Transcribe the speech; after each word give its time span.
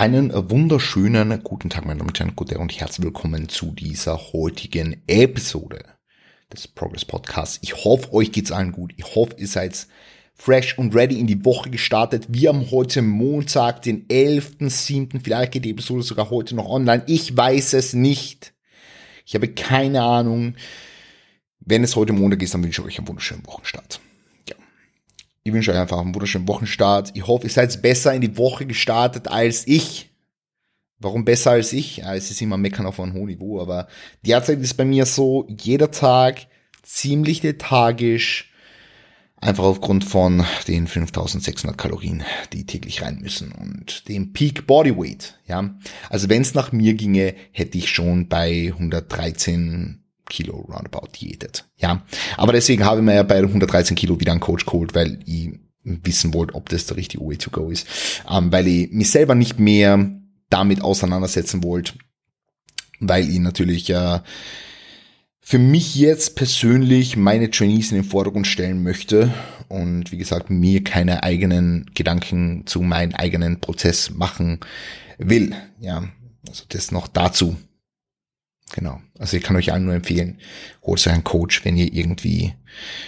Einen 0.00 0.32
wunderschönen 0.32 1.42
guten 1.42 1.68
Tag, 1.68 1.84
meine 1.84 1.98
Damen 1.98 2.08
und 2.08 2.18
Herren, 2.18 2.34
gute 2.34 2.56
und 2.56 2.72
herzlich 2.80 3.04
willkommen 3.04 3.50
zu 3.50 3.72
dieser 3.72 4.32
heutigen 4.32 5.02
Episode 5.06 5.84
des 6.50 6.68
Progress 6.68 7.04
Podcasts. 7.04 7.58
Ich 7.60 7.84
hoffe, 7.84 8.10
euch 8.14 8.32
geht's 8.32 8.50
allen 8.50 8.72
gut. 8.72 8.94
Ich 8.96 9.14
hoffe, 9.14 9.34
ihr 9.36 9.46
seid 9.46 9.86
fresh 10.32 10.78
und 10.78 10.94
ready 10.94 11.20
in 11.20 11.26
die 11.26 11.44
Woche 11.44 11.68
gestartet. 11.68 12.24
Wir 12.30 12.48
haben 12.48 12.70
heute 12.70 13.02
Montag, 13.02 13.82
den 13.82 14.08
11.7. 14.08 15.20
Vielleicht 15.22 15.52
geht 15.52 15.66
die 15.66 15.72
Episode 15.72 16.02
sogar 16.02 16.30
heute 16.30 16.54
noch 16.56 16.70
online. 16.70 17.02
Ich 17.06 17.36
weiß 17.36 17.74
es 17.74 17.92
nicht. 17.92 18.54
Ich 19.26 19.34
habe 19.34 19.48
keine 19.48 20.00
Ahnung. 20.00 20.54
Wenn 21.58 21.84
es 21.84 21.94
heute 21.94 22.14
Montag 22.14 22.42
ist, 22.42 22.54
dann 22.54 22.64
wünsche 22.64 22.80
ich 22.80 22.86
euch 22.86 22.98
einen 22.98 23.08
wunderschönen 23.08 23.46
Wochenstart. 23.46 24.00
Ich 25.42 25.52
wünsche 25.52 25.72
euch 25.72 25.78
einfach 25.78 25.98
einen 25.98 26.14
wunderschönen 26.14 26.48
Wochenstart. 26.48 27.12
Ich 27.14 27.26
hoffe, 27.26 27.44
ihr 27.44 27.50
seid 27.50 27.80
besser 27.80 28.12
in 28.12 28.20
die 28.20 28.36
Woche 28.36 28.66
gestartet 28.66 29.28
als 29.28 29.66
ich. 29.66 30.10
Warum 30.98 31.24
besser 31.24 31.52
als 31.52 31.72
ich? 31.72 31.98
Ja, 31.98 32.14
es 32.14 32.30
ist 32.30 32.42
immer 32.42 32.58
meckern 32.58 32.84
auf 32.84 33.00
einem 33.00 33.14
hohen 33.14 33.28
Niveau, 33.28 33.60
aber 33.60 33.88
derzeit 34.20 34.60
ist 34.60 34.74
bei 34.74 34.84
mir 34.84 35.06
so, 35.06 35.46
jeder 35.48 35.90
Tag 35.90 36.46
ziemlich 36.82 37.42
lethargisch, 37.42 38.52
einfach 39.40 39.64
aufgrund 39.64 40.04
von 40.04 40.44
den 40.68 40.86
5600 40.86 41.78
Kalorien, 41.78 42.22
die 42.52 42.66
täglich 42.66 43.00
rein 43.00 43.20
müssen 43.20 43.52
und 43.52 44.08
dem 44.08 44.34
Peak 44.34 44.66
Bodyweight, 44.66 45.38
ja. 45.46 45.74
Also 46.10 46.28
wenn 46.28 46.42
es 46.42 46.52
nach 46.52 46.72
mir 46.72 46.92
ginge, 46.92 47.34
hätte 47.52 47.78
ich 47.78 47.88
schon 47.88 48.28
bei 48.28 48.70
113 48.74 49.99
Kilo 50.30 50.66
roundabout 50.72 51.08
diätet. 51.20 51.66
Ja, 51.76 52.02
aber 52.38 52.52
deswegen 52.52 52.84
habe 52.84 53.00
ich 53.00 53.04
mir 53.04 53.16
ja 53.16 53.22
bei 53.22 53.38
113 53.38 53.94
Kilo 53.94 54.18
wieder 54.18 54.32
einen 54.32 54.40
Coach 54.40 54.64
geholt, 54.64 54.94
weil 54.94 55.18
ich 55.26 55.50
wissen 55.84 56.32
wollte, 56.32 56.54
ob 56.54 56.68
das 56.68 56.86
der 56.86 56.96
richtige 56.96 57.24
Way 57.24 57.36
to 57.36 57.50
go 57.50 57.70
ist. 57.70 57.86
Ähm, 58.30 58.50
weil 58.52 58.66
ich 58.66 58.90
mich 58.92 59.10
selber 59.10 59.34
nicht 59.34 59.58
mehr 59.58 60.10
damit 60.48 60.82
auseinandersetzen 60.82 61.62
wollte, 61.62 61.94
weil 63.00 63.28
ich 63.28 63.38
natürlich 63.38 63.90
äh, 63.90 64.20
für 65.40 65.58
mich 65.58 65.96
jetzt 65.96 66.36
persönlich 66.36 67.16
meine 67.16 67.50
Trainees 67.50 67.90
in 67.90 67.98
den 67.98 68.04
Vordergrund 68.04 68.46
stellen 68.46 68.82
möchte 68.82 69.32
und 69.68 70.12
wie 70.12 70.18
gesagt 70.18 70.50
mir 70.50 70.84
keine 70.84 71.22
eigenen 71.22 71.90
Gedanken 71.94 72.66
zu 72.66 72.82
meinem 72.82 73.14
eigenen 73.14 73.60
Prozess 73.60 74.10
machen 74.10 74.60
will. 75.18 75.54
Ja, 75.80 76.04
also 76.46 76.64
das 76.68 76.92
noch 76.92 77.08
dazu. 77.08 77.56
Genau. 78.72 79.00
Also 79.18 79.36
ich 79.36 79.42
kann 79.42 79.56
euch 79.56 79.72
allen 79.72 79.84
nur 79.84 79.94
empfehlen, 79.94 80.38
holt 80.82 81.00
euch 81.00 81.12
einen 81.12 81.24
Coach, 81.24 81.64
wenn 81.64 81.76
ihr 81.76 81.92
irgendwie 81.92 82.54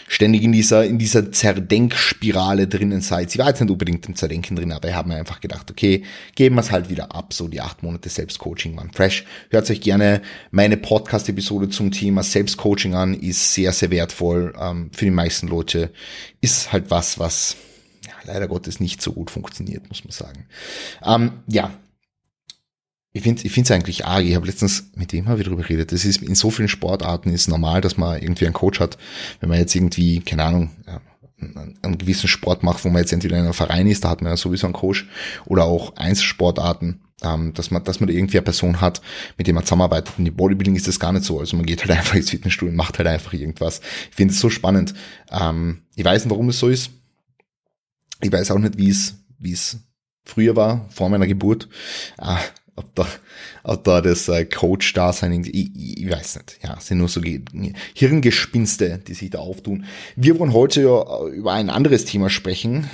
ständig 0.08 0.42
in 0.42 0.52
dieser, 0.52 0.84
in 0.84 0.98
dieser 0.98 1.30
Zerdenkspirale 1.30 2.66
drinnen 2.66 3.00
seid. 3.00 3.30
Sie 3.30 3.38
war 3.38 3.48
jetzt 3.48 3.60
nicht 3.60 3.70
unbedingt 3.70 4.06
im 4.06 4.16
Zerdenken 4.16 4.56
drin, 4.56 4.72
aber 4.72 4.88
ich 4.88 4.94
habe 4.94 5.08
mir 5.08 5.16
einfach 5.16 5.40
gedacht, 5.40 5.70
okay, 5.70 6.02
geben 6.34 6.56
wir 6.56 6.60
es 6.60 6.72
halt 6.72 6.90
wieder 6.90 7.14
ab, 7.14 7.32
so 7.32 7.48
die 7.48 7.60
acht 7.60 7.82
Monate 7.82 8.08
Selbstcoaching 8.08 8.76
waren 8.76 8.90
fresh. 8.92 9.24
Hört 9.50 9.70
euch 9.70 9.80
gerne 9.80 10.22
meine 10.50 10.76
Podcast-Episode 10.76 11.68
zum 11.68 11.92
Thema 11.92 12.22
Selbstcoaching 12.22 12.94
an, 12.94 13.14
ist 13.14 13.54
sehr, 13.54 13.72
sehr 13.72 13.90
wertvoll. 13.90 14.54
Ähm, 14.60 14.90
für 14.92 15.04
die 15.04 15.10
meisten 15.12 15.46
Leute 15.46 15.92
ist 16.40 16.72
halt 16.72 16.90
was, 16.90 17.18
was 17.18 17.56
ja, 18.04 18.12
leider 18.24 18.48
Gottes 18.48 18.80
nicht 18.80 19.00
so 19.00 19.12
gut 19.12 19.30
funktioniert, 19.30 19.88
muss 19.88 20.04
man 20.04 20.12
sagen. 20.12 20.46
Ähm, 21.04 21.32
ja, 21.46 21.72
ich 23.12 23.22
finde 23.22 23.42
ich 23.44 23.52
finde 23.52 23.66
es 23.66 23.70
eigentlich 23.70 24.06
arg. 24.06 24.24
Ich 24.24 24.34
habe 24.34 24.46
letztens 24.46 24.90
mit 24.94 25.12
dem 25.12 25.26
mal 25.26 25.38
drüber 25.38 25.62
geredet. 25.62 25.92
Das 25.92 26.04
ist 26.04 26.22
in 26.22 26.34
so 26.34 26.50
vielen 26.50 26.68
Sportarten 26.68 27.30
ist 27.30 27.48
normal, 27.48 27.80
dass 27.82 27.96
man 27.96 28.20
irgendwie 28.20 28.46
einen 28.46 28.54
Coach 28.54 28.80
hat. 28.80 28.96
Wenn 29.40 29.50
man 29.50 29.58
jetzt 29.58 29.74
irgendwie, 29.74 30.20
keine 30.20 30.44
Ahnung, 30.44 30.70
einen 31.82 31.98
gewissen 31.98 32.28
Sport 32.28 32.62
macht, 32.62 32.84
wo 32.84 32.88
man 32.88 33.02
jetzt 33.02 33.12
entweder 33.12 33.36
in 33.36 33.44
einem 33.44 33.52
Verein 33.52 33.86
ist, 33.86 34.04
da 34.04 34.10
hat 34.10 34.22
man 34.22 34.30
ja 34.30 34.36
sowieso 34.36 34.66
einen 34.66 34.74
Coach, 34.74 35.08
oder 35.44 35.64
auch 35.64 35.96
Einzelsportarten, 35.96 37.00
ähm, 37.22 37.52
dass 37.54 37.70
man, 37.70 37.84
dass 37.84 38.00
man 38.00 38.08
da 38.08 38.14
irgendwie 38.14 38.38
eine 38.38 38.44
Person 38.44 38.80
hat, 38.80 39.02
mit 39.36 39.46
dem 39.46 39.56
man 39.56 39.64
zusammenarbeitet. 39.64 40.14
Und 40.18 40.26
im 40.26 40.34
Bodybuilding 40.34 40.76
ist 40.76 40.88
das 40.88 41.00
gar 41.00 41.12
nicht 41.12 41.24
so. 41.24 41.40
Also 41.40 41.56
man 41.56 41.66
geht 41.66 41.80
halt 41.80 41.90
einfach 41.98 42.14
ins 42.14 42.30
Fitnessstudio 42.30 42.70
und 42.70 42.76
macht 42.76 42.98
halt 42.98 43.08
einfach 43.08 43.32
irgendwas. 43.32 43.80
Ich 44.10 44.16
finde 44.16 44.34
es 44.34 44.40
so 44.40 44.50
spannend. 44.50 44.94
Ähm, 45.30 45.82
ich 45.96 46.04
weiß 46.04 46.24
nicht, 46.24 46.30
warum 46.30 46.48
es 46.48 46.58
so 46.58 46.68
ist. 46.68 46.90
Ich 48.20 48.32
weiß 48.32 48.52
auch 48.52 48.58
nicht, 48.58 48.78
wie 48.78 48.90
es, 48.90 49.16
wie 49.38 49.52
es 49.52 49.78
früher 50.24 50.54
war, 50.54 50.86
vor 50.90 51.08
meiner 51.08 51.26
Geburt. 51.26 51.68
Äh, 52.18 52.36
ob 53.72 53.84
da 53.84 54.00
das 54.00 54.28
äh, 54.28 54.44
Coach-Dasein, 54.44 55.44
ich, 55.44 55.74
ich 55.74 56.10
weiß 56.10 56.36
nicht. 56.36 56.58
Ja, 56.62 56.78
sind 56.78 56.98
nur 56.98 57.08
so 57.08 57.20
Hirngespinste, 57.94 59.00
die 59.06 59.14
sich 59.14 59.30
da 59.30 59.38
auftun. 59.38 59.84
Wir 60.16 60.38
wollen 60.38 60.52
heute 60.52 60.82
ja 60.82 61.26
über 61.28 61.52
ein 61.52 61.70
anderes 61.70 62.04
Thema 62.04 62.30
sprechen. 62.30 62.88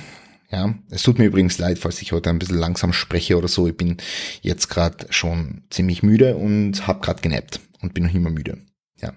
Ja, 0.51 0.73
es 0.89 1.03
tut 1.03 1.19
mir 1.19 1.25
übrigens 1.25 1.59
leid, 1.59 1.77
falls 1.77 2.01
ich 2.01 2.11
heute 2.11 2.29
ein 2.29 2.39
bisschen 2.39 2.57
langsam 2.57 2.91
spreche 2.91 3.37
oder 3.37 3.47
so. 3.47 3.67
Ich 3.67 3.77
bin 3.77 3.97
jetzt 4.41 4.67
gerade 4.69 5.05
schon 5.11 5.63
ziemlich 5.69 6.01
müde 6.01 6.37
und 6.37 6.87
habe 6.87 7.01
gerade 7.01 7.21
genappt 7.21 7.59
und 7.81 7.93
bin 7.93 8.05
noch 8.05 8.13
immer 8.13 8.31
müde. 8.31 8.57
Ja, 8.99 9.13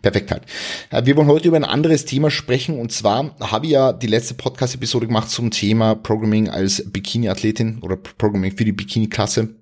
perfekt 0.00 0.30
halt. 0.30 0.44
Äh, 0.90 1.04
wir 1.06 1.16
wollen 1.16 1.26
heute 1.26 1.48
über 1.48 1.56
ein 1.56 1.64
anderes 1.64 2.04
Thema 2.04 2.30
sprechen 2.30 2.78
und 2.78 2.92
zwar 2.92 3.34
habe 3.40 3.66
ich 3.66 3.72
ja 3.72 3.92
die 3.92 4.06
letzte 4.06 4.34
Podcast-Episode 4.34 5.08
gemacht 5.08 5.28
zum 5.28 5.50
Thema 5.50 5.96
Programming 5.96 6.48
als 6.48 6.84
Bikini-Athletin 6.86 7.80
oder 7.82 7.96
Programming 7.96 8.56
für 8.56 8.64
die 8.64 8.72
Bikini-Klasse 8.72 9.56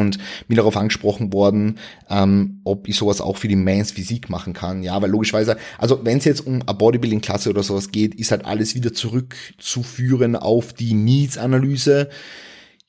und 0.00 0.18
mir 0.48 0.56
darauf 0.56 0.76
angesprochen 0.76 1.32
worden, 1.32 1.78
ähm, 2.10 2.60
ob 2.64 2.88
ich 2.88 2.96
sowas 2.96 3.20
auch 3.20 3.36
für 3.36 3.48
die 3.48 3.56
Mans 3.56 3.92
Physik 3.92 4.30
machen 4.30 4.52
kann. 4.52 4.82
Ja, 4.82 5.00
weil 5.00 5.10
logischerweise, 5.10 5.56
also 5.78 6.04
wenn 6.04 6.18
es 6.18 6.24
jetzt 6.24 6.46
um 6.46 6.62
eine 6.62 6.74
Bodybuilding-Klasse 6.74 7.50
oder 7.50 7.62
sowas 7.62 7.90
geht, 7.90 8.14
ist 8.14 8.30
halt 8.30 8.44
alles 8.44 8.74
wieder 8.74 8.92
zurückzuführen 8.92 10.36
auf 10.36 10.72
die 10.72 10.94
Needs-Analyse 10.94 12.08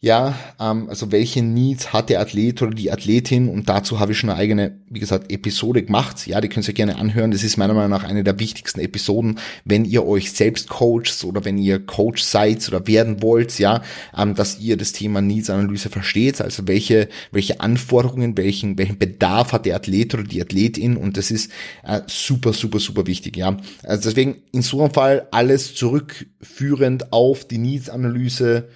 ja, 0.03 0.37
ähm, 0.59 0.89
also 0.89 1.13
welche 1.13 1.41
Needs 1.41 1.93
hat 1.93 2.09
der 2.09 2.19
Athlet 2.19 2.61
oder 2.61 2.73
die 2.73 2.91
Athletin 2.91 3.47
und 3.47 3.69
dazu 3.69 4.01
habe 4.01 4.11
ich 4.11 4.17
schon 4.17 4.29
eine 4.29 4.37
eigene, 4.37 4.77
wie 4.89 4.99
gesagt, 4.99 5.31
Episode 5.31 5.81
gemacht. 5.81 6.27
Ja, 6.27 6.41
die 6.41 6.49
könnt 6.49 6.67
ihr 6.67 6.73
gerne 6.73 6.97
anhören. 6.97 7.31
Das 7.31 7.41
ist 7.41 7.55
meiner 7.55 7.73
Meinung 7.73 7.91
nach 7.91 8.03
eine 8.03 8.21
der 8.21 8.37
wichtigsten 8.37 8.81
Episoden, 8.81 9.39
wenn 9.63 9.85
ihr 9.85 10.05
euch 10.05 10.33
selbst 10.33 10.67
coacht 10.67 11.23
oder 11.23 11.45
wenn 11.45 11.57
ihr 11.57 11.79
Coach 11.79 12.21
seid 12.21 12.67
oder 12.67 12.85
werden 12.85 13.21
wollt, 13.21 13.57
ja, 13.59 13.81
ähm, 14.13 14.35
dass 14.35 14.59
ihr 14.59 14.75
das 14.75 14.91
Thema 14.91 15.21
Needs-Analyse 15.21 15.87
versteht, 15.87 16.41
also 16.41 16.67
welche, 16.67 17.07
welche 17.31 17.61
Anforderungen, 17.61 18.35
welchen, 18.37 18.77
welchen 18.77 18.97
Bedarf 18.97 19.53
hat 19.53 19.65
der 19.65 19.77
Athlet 19.77 20.13
oder 20.15 20.23
die 20.23 20.41
Athletin 20.41 20.97
und 20.97 21.15
das 21.15 21.31
ist 21.31 21.49
äh, 21.85 22.01
super, 22.07 22.51
super, 22.51 22.79
super 22.79 23.07
wichtig, 23.07 23.37
ja. 23.37 23.55
Also 23.83 24.09
deswegen 24.09 24.41
in 24.51 24.63
so 24.63 24.81
einem 24.81 24.93
Fall 24.93 25.29
alles 25.31 25.75
zurückführend 25.75 27.13
auf 27.13 27.47
die 27.47 27.57
Needs-Analyse 27.57 28.67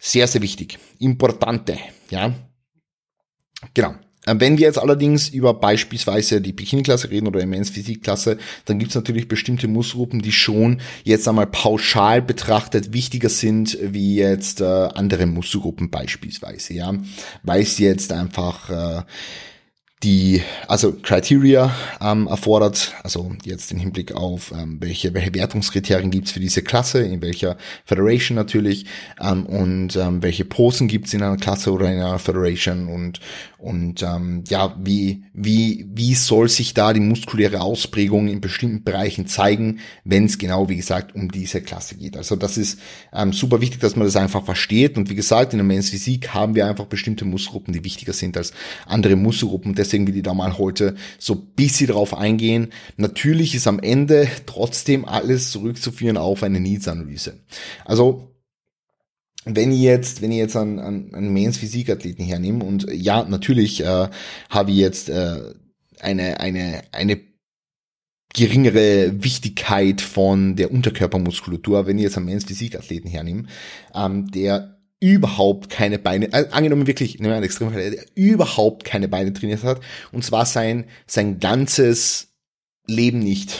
sehr, 0.00 0.26
sehr 0.26 0.42
wichtig. 0.42 0.78
Importante, 0.98 1.78
ja. 2.10 2.32
Genau. 3.74 3.94
Ähm, 4.26 4.40
wenn 4.40 4.58
wir 4.58 4.66
jetzt 4.66 4.78
allerdings 4.78 5.28
über 5.28 5.54
beispielsweise 5.54 6.40
die 6.40 6.52
Bikini-Klasse 6.52 7.10
reden 7.10 7.26
oder 7.26 7.40
Immense 7.40 7.72
Physik-Klasse, 7.72 8.38
dann 8.66 8.78
gibt 8.78 8.90
es 8.90 8.94
natürlich 8.94 9.26
bestimmte 9.26 9.68
Muskelgruppen, 9.68 10.20
die 10.20 10.32
schon 10.32 10.80
jetzt 11.04 11.26
einmal 11.26 11.46
pauschal 11.46 12.20
betrachtet 12.20 12.92
wichtiger 12.92 13.30
sind 13.30 13.78
wie 13.80 14.16
jetzt 14.16 14.60
äh, 14.60 14.64
andere 14.64 15.26
Muskelgruppen 15.26 15.90
beispielsweise, 15.90 16.74
ja, 16.74 16.94
weil 17.42 17.62
es 17.62 17.78
jetzt 17.78 18.12
einfach 18.12 18.70
äh, 18.70 19.02
die 20.02 20.42
also 20.68 20.92
Criteria 20.92 21.74
ähm, 22.00 22.28
erfordert, 22.28 22.94
also 23.02 23.32
jetzt 23.44 23.72
im 23.72 23.78
Hinblick 23.78 24.12
auf 24.12 24.52
ähm, 24.52 24.76
welche, 24.80 25.12
welche 25.12 25.34
Wertungskriterien 25.34 26.10
gibt's 26.10 26.30
für 26.30 26.40
diese 26.40 26.62
Klasse, 26.62 27.00
in 27.00 27.20
welcher 27.20 27.56
Federation 27.84 28.36
natürlich 28.36 28.86
ähm, 29.20 29.46
und 29.46 29.96
ähm, 29.96 30.22
welche 30.22 30.44
Posen 30.44 30.86
gibt's 30.86 31.14
in 31.14 31.22
einer 31.22 31.36
Klasse 31.36 31.72
oder 31.72 31.90
in 31.90 31.98
einer 31.98 32.18
Federation 32.18 32.88
und 32.88 33.20
und 33.58 34.04
ähm, 34.04 34.44
ja, 34.48 34.76
wie, 34.80 35.24
wie, 35.32 35.84
wie 35.92 36.14
soll 36.14 36.48
sich 36.48 36.74
da 36.74 36.92
die 36.92 37.00
muskuläre 37.00 37.60
Ausprägung 37.60 38.28
in 38.28 38.40
bestimmten 38.40 38.84
Bereichen 38.84 39.26
zeigen, 39.26 39.80
wenn 40.04 40.26
es 40.26 40.38
genau, 40.38 40.68
wie 40.68 40.76
gesagt, 40.76 41.16
um 41.16 41.28
diese 41.32 41.60
Klasse 41.60 41.96
geht. 41.96 42.16
Also 42.16 42.36
das 42.36 42.56
ist 42.56 42.78
ähm, 43.12 43.32
super 43.32 43.60
wichtig, 43.60 43.80
dass 43.80 43.96
man 43.96 44.06
das 44.06 44.14
einfach 44.14 44.44
versteht. 44.44 44.96
Und 44.96 45.10
wie 45.10 45.16
gesagt, 45.16 45.54
in 45.54 45.58
der 45.58 45.66
Men's 45.66 45.90
Physik 45.90 46.32
haben 46.34 46.54
wir 46.54 46.68
einfach 46.68 46.86
bestimmte 46.86 47.24
Muskelgruppen, 47.24 47.74
die 47.74 47.82
wichtiger 47.82 48.12
sind 48.12 48.36
als 48.36 48.52
andere 48.86 49.16
Muskelgruppen. 49.16 49.74
Deswegen 49.88 50.06
will 50.06 50.16
ich 50.16 50.22
da 50.22 50.34
mal 50.34 50.58
heute 50.58 50.96
so 51.18 51.34
bisschen 51.34 51.88
drauf 51.88 52.14
eingehen. 52.14 52.72
Natürlich 52.98 53.54
ist 53.54 53.66
am 53.66 53.80
Ende 53.80 54.28
trotzdem 54.44 55.06
alles 55.06 55.50
zurückzuführen 55.50 56.18
auf 56.18 56.42
eine 56.42 56.60
Needs-Analyse. 56.60 57.38
Also 57.86 58.34
wenn 59.46 59.72
ich 59.72 59.80
jetzt, 59.80 60.20
wenn 60.20 60.30
ich 60.30 60.36
jetzt 60.36 60.56
einen, 60.56 60.78
einen, 60.78 61.14
einen 61.14 61.32
Mains 61.32 61.56
Physikathleten 61.56 62.24
hernehme 62.24 62.64
und 62.64 62.86
ja, 62.92 63.24
natürlich 63.24 63.80
äh, 63.80 64.08
habe 64.50 64.70
ich 64.70 64.76
jetzt 64.76 65.08
äh, 65.08 65.54
eine, 66.00 66.40
eine, 66.40 66.82
eine 66.92 67.20
geringere 68.34 69.24
Wichtigkeit 69.24 70.02
von 70.02 70.54
der 70.56 70.70
Unterkörpermuskulatur, 70.70 71.86
wenn 71.86 71.96
ich 71.96 72.04
jetzt 72.04 72.18
einen 72.18 72.26
Mains 72.26 72.44
Physikathleten 72.44 73.10
hernehme, 73.10 73.44
ähm, 73.94 74.30
der 74.30 74.77
überhaupt 75.00 75.70
keine 75.70 75.98
Beine, 75.98 76.32
äh, 76.32 76.48
angenommen 76.50 76.86
wirklich, 76.86 77.18
nehmen 77.18 77.30
wir 77.30 77.36
einen 77.36 77.44
Extremfall, 77.44 77.90
der 77.90 78.04
überhaupt 78.14 78.84
keine 78.84 79.08
Beine 79.08 79.32
trainiert 79.32 79.62
hat, 79.62 79.80
und 80.12 80.24
zwar 80.24 80.46
sein, 80.46 80.84
sein 81.06 81.40
ganzes 81.40 82.28
Leben 82.86 83.20
nicht 83.20 83.52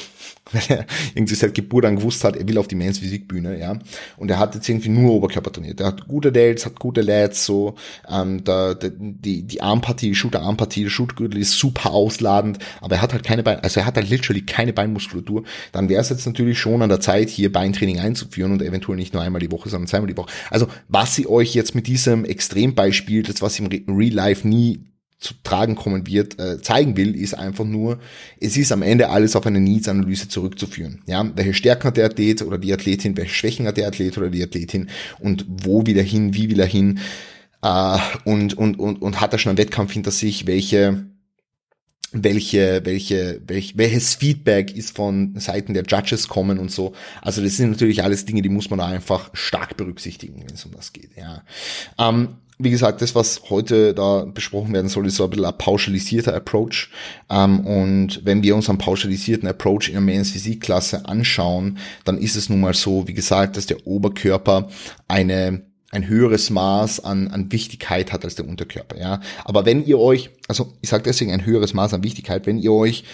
weil 0.53 0.63
er 0.69 0.87
irgendwie 1.15 1.35
seit 1.35 1.55
Geburt 1.55 1.85
an 1.85 1.97
gewusst 1.97 2.25
hat, 2.25 2.37
er 2.37 2.49
will 2.49 2.59
auf 2.59 2.69
die 2.69 2.75
Men's 2.75 2.99
Physikbühne, 2.99 3.59
ja. 3.59 3.79
Und 4.17 4.31
er 4.31 4.39
hat 4.39 4.55
jetzt 4.55 4.69
irgendwie 4.69 4.89
nur 4.89 5.13
Oberkörper 5.15 5.53
trainiert. 5.53 5.81
Er 5.81 5.89
hat 5.89 6.09
gute 6.09 6.33
Delts, 6.33 6.67
hat 6.67 6.79
gute 6.79 7.03
Lats, 7.03 7.45
so, 7.45 7.75
ähm, 8.09 8.45
da, 8.45 8.75
die, 8.75 9.43
die 9.43 9.61
Armpartie, 9.61 10.15
Shooter-Armpartie, 10.15 10.85
der 10.85 10.91
Shootgürtel 10.91 11.41
ist 11.41 11.53
super 11.53 11.93
ausladend, 11.93 12.59
aber 12.81 12.97
er 12.97 13.03
hat 13.03 13.13
halt 13.13 13.25
keine 13.25 13.43
Beine, 13.43 13.63
also 13.63 13.81
er 13.81 13.87
hat 13.87 13.97
halt 13.97 14.09
literally 14.09 14.43
keine 14.43 14.73
Beinmuskulatur. 14.73 15.45
Dann 15.73 15.89
wäre 15.89 16.01
es 16.01 16.09
jetzt 16.09 16.27
natürlich 16.27 16.59
schon 16.59 16.83
an 16.83 16.89
der 16.89 17.01
Zeit, 17.01 17.29
hier 17.29 17.53
Beintraining 17.53 17.99
einzuführen 17.99 18.53
und 18.53 18.63
eventuell 18.63 18.97
nicht 18.97 19.15
nur 19.15 19.23
einmal 19.23 19.41
die 19.41 19.53
Woche, 19.53 19.69
sondern 19.69 19.89
zweimal 19.89 20.09
die 20.09 20.17
Woche. 20.17 20.31
Also, 20.51 20.69
was 20.89 21.15
sie 21.15 21.27
euch 21.27 21.55
jetzt 21.55 21.75
mit 21.75 21.87
diesem 21.87 22.25
Extrembeispiel, 22.25 23.23
das 23.23 23.43
was 23.43 23.59
im 23.59 23.67
Real 23.67 24.13
Life 24.13 24.47
nie 24.47 24.81
zu 25.19 25.35
tragen 25.43 25.75
kommen 25.75 26.07
wird, 26.07 26.39
äh, 26.39 26.63
zeigen 26.63 26.97
will, 26.97 27.17
ist 27.17 27.35
einfach 27.35 27.65
nur, 27.65 27.99
es 28.41 28.57
ist 28.57 28.71
am 28.71 28.83
Ende 28.83 29.11
alles 29.11 29.35
auf 29.35 29.47
eine 29.47 29.61
Needs-Analyse 29.61 30.29
zurückzuführen. 30.29 31.03
Ja, 31.07 31.29
welche 31.35 31.55
Stärken 31.55 31.89
hat 31.89 31.97
der 31.97 32.07
Athlet 32.07 32.43
oder 32.43 32.59
die 32.59 32.73
Athletin, 32.73 33.17
welche 33.17 33.35
Schwächen 33.35 33.67
hat 33.67 33.77
der 33.77 33.89
Athlet 33.89 34.17
oder 34.17 34.31
die 34.31 34.43
Athletin 34.43 34.89
und 35.19 35.45
wo 35.49 35.85
will 35.87 35.97
er 35.97 36.05
hin, 36.05 36.35
wie 36.35 36.51
will 36.51 36.61
er 36.61 36.67
hin 36.67 37.01
äh, 37.63 37.99
und, 38.25 38.55
und, 38.55 38.79
und, 38.79 39.03
und 39.03 39.21
hat 39.21 39.33
er 39.33 39.39
schon 39.39 39.51
einen 39.51 39.59
Wettkampf 39.59 39.93
hinter 39.93 40.13
sich, 40.13 40.47
welche 40.47 41.07
welche, 42.13 42.81
welche, 42.85 43.43
welch, 43.47 43.77
welches 43.77 44.15
Feedback 44.15 44.75
ist 44.75 44.97
von 44.97 45.39
Seiten 45.39 45.75
der 45.75 45.85
Judges 45.85 46.29
kommen 46.29 46.59
und 46.59 46.71
so. 46.71 46.95
Also 47.21 47.43
das 47.43 47.57
sind 47.57 47.71
natürlich 47.71 48.03
alles 48.03 48.25
Dinge, 48.25 48.41
die 48.41 48.49
muss 48.49 48.71
man 48.71 48.79
da 48.79 48.87
einfach 48.87 49.31
stark 49.35 49.77
berücksichtigen, 49.77 50.43
wenn 50.47 50.55
es 50.55 50.65
um 50.65 50.73
das 50.73 50.95
geht. 50.95 51.11
Ja. 51.17 51.43
Ähm, 51.99 52.39
wie 52.59 52.71
gesagt, 52.71 53.03
das, 53.03 53.15
was 53.15 53.43
heute 53.51 53.95
da 53.95 54.25
besprochen 54.25 54.73
werden 54.73 54.89
soll, 54.89 55.07
ist 55.07 55.17
so 55.17 55.25
ein 55.25 55.31
bisschen 55.31 55.45
ein 55.45 55.59
pauschalisierter 55.59 56.35
Approach. 56.35 56.89
Ähm, 57.31 57.61
und 57.61 58.25
wenn 58.25 58.43
wir 58.43 58.57
uns 58.57 58.69
einen 58.69 58.79
pauschalisierten 58.79 59.49
Approach 59.49 59.89
in 59.89 59.95
der 59.95 60.01
Men's 60.01 60.33
Physik-Klasse 60.33 61.07
anschauen, 61.07 61.79
dann 62.05 62.19
ist 62.19 62.37
es 62.37 62.49
nun 62.49 62.61
mal 62.61 62.75
so, 62.75 63.07
wie 63.07 63.15
gesagt, 63.15 63.57
dass 63.57 63.67
der 63.67 63.87
Oberkörper 63.87 64.69
eine 65.07 65.63
ein 65.91 66.07
höheres 66.07 66.51
Maß 66.51 67.01
an, 67.01 67.29
an 67.29 67.51
Wichtigkeit 67.51 68.13
hat 68.13 68.23
als 68.23 68.35
der 68.35 68.47
Unterkörper, 68.47 68.99
ja. 68.99 69.21
Aber 69.47 69.65
wenn 69.65 69.87
ihr 69.87 69.99
euch, 69.99 70.29
also 70.47 70.75
ich 70.83 70.91
sage 70.91 71.05
deswegen 71.05 71.33
ein 71.33 71.47
höheres 71.47 71.73
Maß 71.73 71.95
an 71.95 72.05
Wichtigkeit, 72.05 72.47
wenn 72.47 72.59
ihr 72.59 72.73
euch 72.73 73.05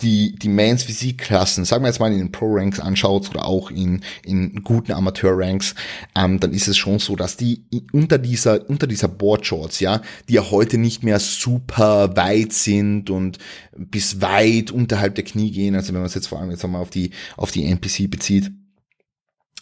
die, 0.00 0.34
die 0.34 0.48
Mans 0.48 0.82
Physikklassen, 0.82 1.64
sagen 1.64 1.84
wir 1.84 1.88
jetzt 1.88 2.00
mal 2.00 2.12
in 2.12 2.18
den 2.18 2.32
Pro-Ranks 2.32 2.80
anschaut 2.80 3.30
oder 3.30 3.44
auch 3.44 3.70
in, 3.70 4.02
in 4.24 4.62
guten 4.62 4.92
Amateur-Ranks, 4.92 5.74
ähm, 6.16 6.40
dann 6.40 6.52
ist 6.52 6.68
es 6.68 6.76
schon 6.76 6.98
so, 6.98 7.14
dass 7.16 7.36
die 7.36 7.64
unter 7.92 8.18
dieser, 8.18 8.68
unter 8.68 8.86
dieser 8.86 9.08
Board-Shorts, 9.08 9.80
ja, 9.80 10.02
die 10.28 10.34
ja 10.34 10.50
heute 10.50 10.78
nicht 10.78 11.04
mehr 11.04 11.20
super 11.20 12.16
weit 12.16 12.52
sind 12.52 13.10
und 13.10 13.38
bis 13.76 14.20
weit 14.20 14.70
unterhalb 14.70 15.14
der 15.14 15.24
Knie 15.24 15.50
gehen, 15.50 15.74
also 15.74 15.88
wenn 15.88 16.00
man 16.00 16.06
es 16.06 16.14
jetzt 16.14 16.28
vor 16.28 16.40
allem 16.40 16.50
jetzt 16.50 16.64
einmal 16.64 16.82
auf 16.82 16.90
die, 16.90 17.10
auf 17.36 17.52
die 17.52 17.64
NPC 17.64 18.10
bezieht, 18.10 18.50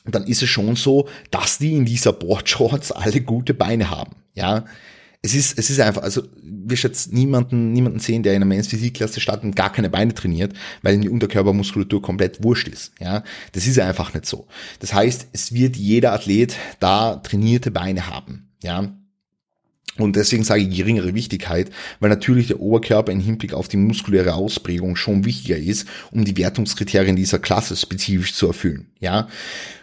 dann 0.07 0.25
ist 0.25 0.43
es 0.43 0.49
schon 0.49 0.77
so, 0.77 1.09
dass 1.31 1.59
die 1.59 1.75
in 1.75 1.85
dieser 1.85 2.13
Board-Shorts 2.13 2.93
alle 2.93 3.21
gute 3.21 3.53
Beine 3.53 3.91
haben, 3.91 4.17
ja 4.35 4.65
es 5.23 5.35
ist, 5.35 5.59
es 5.59 5.69
ist 5.69 5.81
einfach, 5.81 6.03
also 6.03 6.23
wirst 6.43 6.85
jetzt 6.85 7.13
niemanden, 7.13 7.73
niemanden 7.73 8.01
sehen, 8.01 8.23
der 8.23 8.33
in 8.33 8.37
einer 8.37 8.47
Men's 8.47 8.69
Physikklasse 8.69 9.21
startet 9.21 9.45
und 9.45 9.57
gar 9.57 9.71
keine 9.71 9.91
Beine 9.91 10.15
trainiert, 10.15 10.55
weil 10.83 10.99
die 10.99 11.11
Unterkörpermuskulatur 11.11 12.01
komplett 12.01 12.43
wurscht 12.43 12.69
ist. 12.69 12.93
Ja, 13.01 13.23
das 13.53 13.67
ist 13.67 13.79
einfach 13.79 14.15
nicht 14.15 14.27
so. 14.27 14.47
Das 14.79 14.95
heißt, 14.95 15.29
es 15.33 15.53
wird 15.53 15.77
jeder 15.77 16.13
Athlet 16.13 16.57
da 16.79 17.17
trainierte 17.17 17.71
Beine 17.71 18.07
haben. 18.07 18.49
Ja, 18.63 18.95
und 19.99 20.17
deswegen 20.17 20.45
sage 20.45 20.63
ich 20.63 20.75
geringere 20.75 21.15
Wichtigkeit, 21.15 21.71
weil 21.99 22.09
natürlich 22.09 22.47
der 22.47 22.61
Oberkörper 22.61 23.13
im 23.13 23.21
Hinblick 23.21 23.53
auf 23.53 23.69
die 23.69 23.77
muskuläre 23.77 24.35
Ausprägung 24.35 24.97
schon 24.97 25.25
wichtiger 25.25 25.59
ist, 25.59 25.87
um 26.11 26.25
die 26.25 26.37
Wertungskriterien 26.37 27.17
dieser 27.17 27.39
Klasse 27.39 27.77
spezifisch 27.77 28.35
zu 28.35 28.47
erfüllen. 28.47 28.87
Ja. 29.01 29.29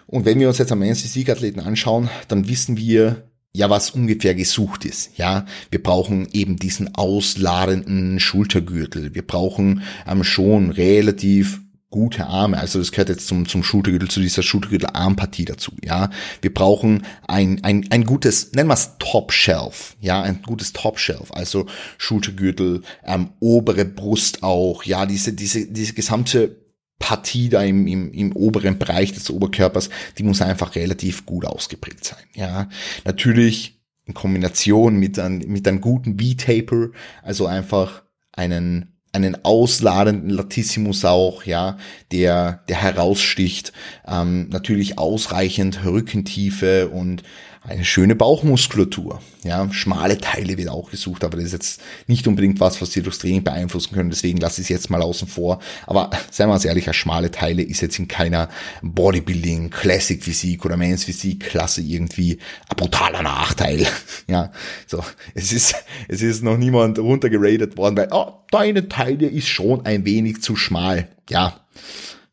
Und 0.07 0.25
wenn 0.25 0.39
wir 0.39 0.47
uns 0.47 0.57
jetzt 0.57 0.71
am 0.71 0.79
Men's 0.79 1.01
Physik-Athleten 1.01 1.59
anschauen, 1.59 2.09
dann 2.29 2.47
wissen 2.47 2.77
wir, 2.77 3.26
ja, 3.53 3.69
was 3.69 3.91
ungefähr 3.91 4.35
gesucht 4.35 4.85
ist. 4.85 5.17
Ja, 5.17 5.45
wir 5.71 5.81
brauchen 5.81 6.27
eben 6.31 6.57
diesen 6.57 6.95
ausladenden 6.95 8.19
Schultergürtel. 8.19 9.15
Wir 9.15 9.25
brauchen 9.25 9.81
ähm, 10.07 10.23
schon 10.23 10.69
relativ 10.69 11.61
gute 11.89 12.27
Arme. 12.27 12.57
Also 12.57 12.79
das 12.79 12.91
gehört 12.91 13.09
jetzt 13.09 13.27
zum, 13.27 13.47
zum 13.47 13.63
Schultergürtel, 13.63 14.09
zu 14.09 14.19
dieser 14.19 14.43
Schultergürtel-Armpartie 14.43 15.45
dazu. 15.45 15.71
Ja, 15.83 16.09
wir 16.41 16.53
brauchen 16.53 17.05
ein, 17.27 17.63
ein, 17.63 17.87
ein 17.89 18.03
gutes, 18.03 18.51
nennen 18.51 18.69
wir 18.69 18.73
es 18.73 18.97
Top-Shelf. 18.99 19.95
Ja, 20.01 20.21
ein 20.21 20.41
gutes 20.45 20.73
Top-Shelf. 20.73 21.31
Also 21.31 21.65
Schultergürtel, 21.97 22.81
ähm, 23.05 23.29
obere 23.39 23.85
Brust 23.85 24.43
auch. 24.43 24.83
Ja, 24.83 25.05
diese, 25.05 25.33
diese, 25.33 25.65
diese 25.67 25.93
gesamte 25.93 26.66
Partie 26.99 27.49
da 27.49 27.61
im, 27.61 27.87
im, 27.87 28.11
im 28.11 28.35
oberen 28.35 28.79
Bereich 28.79 29.13
des 29.13 29.29
Oberkörpers, 29.29 29.89
die 30.17 30.23
muss 30.23 30.41
einfach 30.41 30.75
relativ 30.75 31.25
gut 31.25 31.45
ausgeprägt 31.45 32.03
sein. 32.03 32.23
Ja, 32.35 32.69
natürlich 33.05 33.79
in 34.05 34.13
Kombination 34.13 34.97
mit 34.97 35.19
einem, 35.19 35.39
mit 35.51 35.67
einem 35.67 35.81
guten 35.81 36.17
V-Taper, 36.19 36.89
also 37.23 37.45
einfach 37.45 38.03
einen 38.31 38.93
einen 39.13 39.43
ausladenden 39.43 40.29
Latissimus 40.29 41.03
auch, 41.03 41.43
ja, 41.43 41.77
der, 42.11 42.63
der 42.69 42.81
heraussticht, 42.81 43.73
ähm, 44.07 44.49
natürlich 44.49 44.99
ausreichend 44.99 45.83
Rückentiefe 45.85 46.89
und 46.89 47.23
eine 47.67 47.83
schöne 47.83 48.15
Bauchmuskulatur. 48.15 49.21
Ja, 49.43 49.71
schmale 49.71 50.17
Teile 50.17 50.57
wird 50.57 50.69
auch 50.69 50.89
gesucht, 50.89 51.23
aber 51.23 51.37
das 51.37 51.47
ist 51.47 51.51
jetzt 51.53 51.81
nicht 52.07 52.27
unbedingt 52.27 52.59
was, 52.59 52.81
was 52.81 52.91
Sie 52.91 53.01
durchs 53.01 53.19
Training 53.19 53.43
beeinflussen 53.43 53.93
können. 53.93 54.09
Deswegen 54.09 54.37
lasse 54.39 54.61
ich 54.61 54.65
es 54.65 54.69
jetzt 54.69 54.89
mal 54.89 55.01
außen 55.01 55.27
vor. 55.27 55.59
Aber 55.85 56.09
seien 56.31 56.49
wir 56.49 56.53
uns 56.53 56.65
ehrlich, 56.65 56.91
schmale 56.93 57.29
Teile 57.29 57.61
ist 57.61 57.81
jetzt 57.81 57.99
in 57.99 58.07
keiner 58.07 58.49
Bodybuilding, 58.81 59.69
Classic 59.69 60.23
Physik 60.23 60.65
oder 60.65 60.77
Men's 60.77 61.03
Physik 61.03 61.41
Klasse 61.41 61.81
irgendwie 61.81 62.39
ein 62.69 62.75
brutaler 62.75 63.21
Nachteil. 63.21 63.85
Ja, 64.29 64.51
so. 64.87 65.03
Es 65.35 65.53
ist, 65.53 65.75
es 66.09 66.21
ist 66.21 66.43
noch 66.43 66.57
niemand 66.57 66.99
runtergeradet 66.99 67.77
worden, 67.77 67.95
weil, 67.95 68.09
oh, 68.11 68.33
deine 68.51 68.89
Teile 68.89 69.27
ist 69.27 69.47
schon 69.47 69.85
ein 69.85 70.03
wenig 70.03 70.41
zu 70.41 70.57
schmal. 70.57 71.07
Ja, 71.29 71.61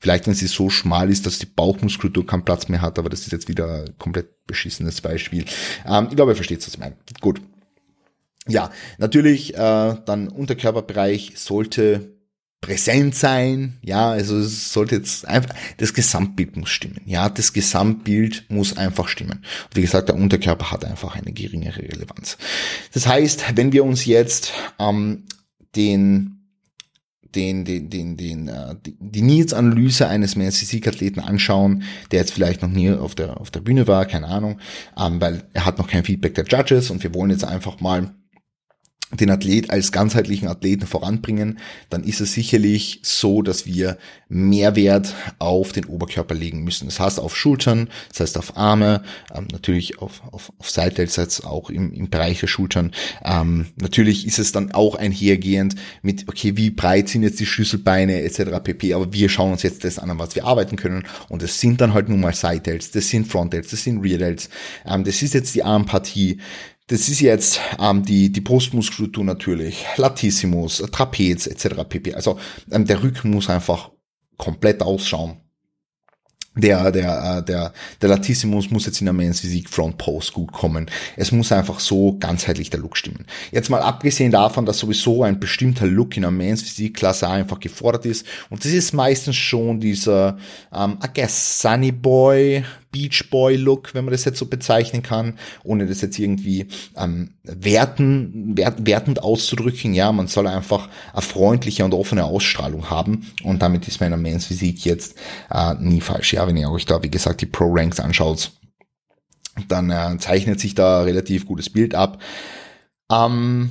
Vielleicht, 0.05 0.27
wenn 0.27 0.35
sie 0.35 0.49
so 0.49 0.69
schmal 0.69 1.09
ist, 1.09 1.25
dass 1.25 1.39
die 1.39 1.47
Bauchmuskulatur 1.47 2.27
keinen 2.27 2.45
Platz 2.45 2.69
mehr 2.69 2.83
hat, 2.83 2.99
aber 2.99 3.09
das 3.09 3.21
ist 3.21 3.33
jetzt 3.33 3.49
wieder 3.49 3.87
ein 3.87 3.97
komplett 3.97 4.45
beschissenes 4.47 5.01
Beispiel. 5.01 5.47
Ähm, 5.87 6.09
ich 6.11 6.17
glaube, 6.17 6.33
ihr 6.33 6.37
versteht, 6.37 6.59
was 6.59 6.75
ich 6.75 6.79
meine. 6.79 6.95
Gut. 7.23 7.41
Ja, 8.47 8.71
natürlich, 8.99 9.55
äh, 9.55 9.57
dann 10.05 10.29
Unterkörperbereich 10.29 11.33
sollte 11.37 12.19
präsent 12.61 13.15
sein, 13.15 13.79
ja, 13.81 14.11
also 14.11 14.37
es 14.37 14.75
sollte 14.75 14.97
jetzt 14.97 15.27
einfach, 15.27 15.55
das 15.79 15.95
Gesamtbild 15.95 16.59
muss 16.59 16.69
stimmen, 16.69 17.01
ja, 17.07 17.31
das 17.31 17.55
Gesamtbild 17.55 18.45
muss 18.51 18.77
einfach 18.77 19.09
stimmen. 19.09 19.39
Und 19.39 19.77
wie 19.77 19.81
gesagt, 19.81 20.11
der 20.11 20.17
Unterkörper 20.17 20.71
hat 20.71 20.85
einfach 20.85 21.17
eine 21.17 21.33
geringere 21.33 21.81
Relevanz. 21.81 22.37
Das 22.93 23.07
heißt, 23.07 23.57
wenn 23.57 23.73
wir 23.73 23.85
uns 23.85 24.05
jetzt 24.05 24.53
ähm, 24.79 25.25
den 25.77 26.34
den, 27.35 27.65
den, 27.65 27.91
den, 27.91 28.17
den, 28.17 28.49
äh, 28.49 28.75
die 28.83 29.23
Needs-Analyse 29.23 30.09
eines 30.09 30.35
Physik-Athleten 30.35 31.21
anschauen, 31.21 31.83
der 32.11 32.21
jetzt 32.21 32.33
vielleicht 32.33 32.63
noch 32.63 32.71
nie 32.71 32.91
auf 32.91 33.15
der, 33.15 33.41
auf 33.41 33.51
der 33.51 33.61
Bühne 33.61 33.87
war, 33.87 34.07
keine 34.07 34.29
Ahnung, 34.29 34.59
ähm, 34.99 35.21
weil 35.21 35.45
er 35.53 35.67
hat 35.67 35.79
noch 35.79 35.89
kein 35.89 36.05
Feedback 36.05 36.35
der 36.35 36.45
Judges 36.45 36.91
und 36.91 37.03
wir 37.03 37.15
wollen 37.15 37.31
jetzt 37.31 37.45
einfach 37.45 37.81
mal 37.81 38.11
den 39.13 39.31
Athlet 39.31 39.71
als 39.71 39.93
ganzheitlichen 39.93 40.49
Athleten 40.49 40.87
voranbringen, 40.87 41.59
dann 41.91 42.05
ist 42.05 42.21
es 42.21 42.33
sicherlich 42.33 43.01
so, 43.03 43.43
dass 43.43 43.67
wir 43.67 43.99
Mehrwert 44.29 45.15
auf 45.39 45.73
den 45.73 45.85
Oberkörper 45.85 46.35
legen 46.35 46.65
müssen. 46.65 46.87
Das 46.87 46.99
heißt 46.99 47.21
auf 47.21 47.37
Schultern, 47.37 47.89
das 48.09 48.21
heißt 48.21 48.39
auf 48.39 48.57
Arme, 48.57 49.05
ähm, 49.33 49.47
natürlich 49.53 50.01
auf, 50.01 50.23
auf, 50.33 50.53
auf 50.59 50.71
Seitwärts 50.71 51.45
auch 51.45 51.71
im, 51.71 51.93
im 51.93 52.11
Bereich 52.11 52.41
der 52.41 52.49
Schultern. 52.49 52.93
Ähm, 53.25 53.67
natürlich 53.77 54.27
ist 54.27 54.39
es 54.39 54.53
dann 54.53 54.73
auch 54.73 54.97
einhergehend 54.97 55.77
mit, 56.03 56.29
okay, 56.29 56.57
wie 56.57 56.71
breit 56.71 57.09
sind 57.09 57.23
jetzt 57.23 57.39
die 57.39 57.47
Schlüsselbeine 57.47 58.23
etc. 58.23 58.63
pp. 58.63 58.95
Aber 58.95 59.13
wir 59.13 59.29
schauen 59.29 59.53
uns 59.53 59.63
jetzt 59.63 59.85
das 59.85 59.99
an, 59.99 60.11
an 60.11 60.19
was 60.19 60.35
wir 60.35 60.45
arbeiten 60.45 60.77
können. 60.77 61.05
Und 61.29 61.43
es 61.43 61.61
sind 61.61 61.81
dann 61.81 61.95
halt 61.95 62.09
nun 62.09 62.21
mal 62.21 62.35
Side-Delts, 62.35 62.91
das 62.91 63.09
sind 63.09 63.29
Front-Delts, 63.29 63.71
das 63.71 63.85
sind 63.85 64.03
Rear-Delts. 64.03 64.49
Ähm, 64.87 65.05
das 65.05 65.23
ist 65.23 65.35
jetzt 65.35 65.55
die 65.55 65.63
Armpartie. 65.63 66.39
Das 66.87 67.09
ist 67.09 67.21
jetzt 67.21 67.61
ähm, 67.79 68.05
die, 68.05 68.31
die 68.31 68.43
Brustmuskulatur 68.43 69.25
natürlich, 69.25 69.87
Latissimus, 69.97 70.83
Trapez 70.93 71.47
etc. 71.47 71.83
pp. 71.89 72.15
Also 72.15 72.39
ähm, 72.71 72.85
der 72.85 73.03
Rücken 73.03 73.31
muss 73.31 73.49
einfach 73.49 73.91
komplett 74.37 74.83
ausschauen. 74.83 75.39
Der, 76.57 76.93
der, 76.93 77.39
äh, 77.39 77.45
der, 77.45 77.73
der 78.01 78.09
Latissimus 78.09 78.71
muss 78.71 78.87
jetzt 78.87 79.01
in 79.01 79.07
der 79.07 79.13
Men's 79.13 79.41
Physik 79.41 79.69
Front 79.69 79.99
Post 79.99 80.35
gut 80.35 80.53
kommen. 80.53 80.89
Es 81.17 81.33
muss 81.33 81.51
einfach 81.51 81.81
so 81.81 82.17
ganzheitlich 82.19 82.71
der 82.71 82.79
Look 82.79 82.97
stimmen. 82.97 83.27
Jetzt 83.51 83.71
mal 83.71 83.83
abgesehen 83.83 84.31
davon, 84.31 84.65
dass 84.65 84.79
sowieso 84.79 85.25
ein 85.25 85.41
bestimmter 85.41 85.87
Look 85.87 86.17
in 86.17 86.23
der 86.23 86.31
Men's 86.31 86.63
Physik 86.63 86.95
Klasse 86.95 87.29
einfach 87.29 87.59
gefordert 87.59 88.07
ist. 88.07 88.25
Und 88.51 88.65
das 88.65 88.71
ist 88.73 88.93
meistens 88.93 89.35
schon 89.35 89.81
dieser, 89.81 90.39
ähm, 90.73 90.99
I 91.05 91.09
guess, 91.13 91.61
Sunny 91.61 91.91
Boy 91.91 92.63
Beach 92.95 93.29
Boy 93.29 93.57
Look, 93.57 93.93
wenn 93.93 94.05
man 94.05 94.13
das 94.13 94.25
jetzt 94.25 94.39
so 94.39 94.47
bezeichnen 94.47 95.03
kann, 95.03 95.37
ohne 95.65 95.87
das 95.87 96.01
jetzt 96.01 96.17
irgendwie 96.17 96.69
ähm, 96.97 97.35
werten, 97.43 98.57
wert, 98.57 98.87
wertend 98.87 99.21
auszudrücken. 99.21 99.95
Ja, 99.95 100.13
man 100.13 100.29
soll 100.29 100.47
einfach 100.47 100.89
eine 101.13 101.23
freundliche 101.23 101.85
und 101.85 101.93
offene 101.93 102.25
Ausstrahlung 102.25 102.91
haben 102.91 103.27
und 103.43 103.63
damit 103.63 103.89
ist 103.89 104.01
meiner 104.01 104.17
Mans 104.17 104.47
Physik 104.47 104.85
jetzt 104.85 105.17
äh, 105.51 105.75
nie 105.81 106.01
falsch. 106.01 106.35
Ja, 106.35 106.47
wenn 106.47 106.57
ihr 106.57 106.71
euch 106.71 106.87
da, 106.87 107.03
wie 107.03 107.11
gesagt, 107.11 107.41
die 107.41 107.47
Pro 107.47 107.67
Ranks 107.69 107.99
anschaut, 107.99 108.53
dann 109.67 109.91
äh, 109.91 110.17
zeichnet 110.19 110.61
sich 110.61 110.77
da 110.77 111.03
relativ 111.03 111.47
gutes 111.47 111.71
Bild 111.71 111.97
ab. 111.97 112.23
Ähm, 113.11 113.71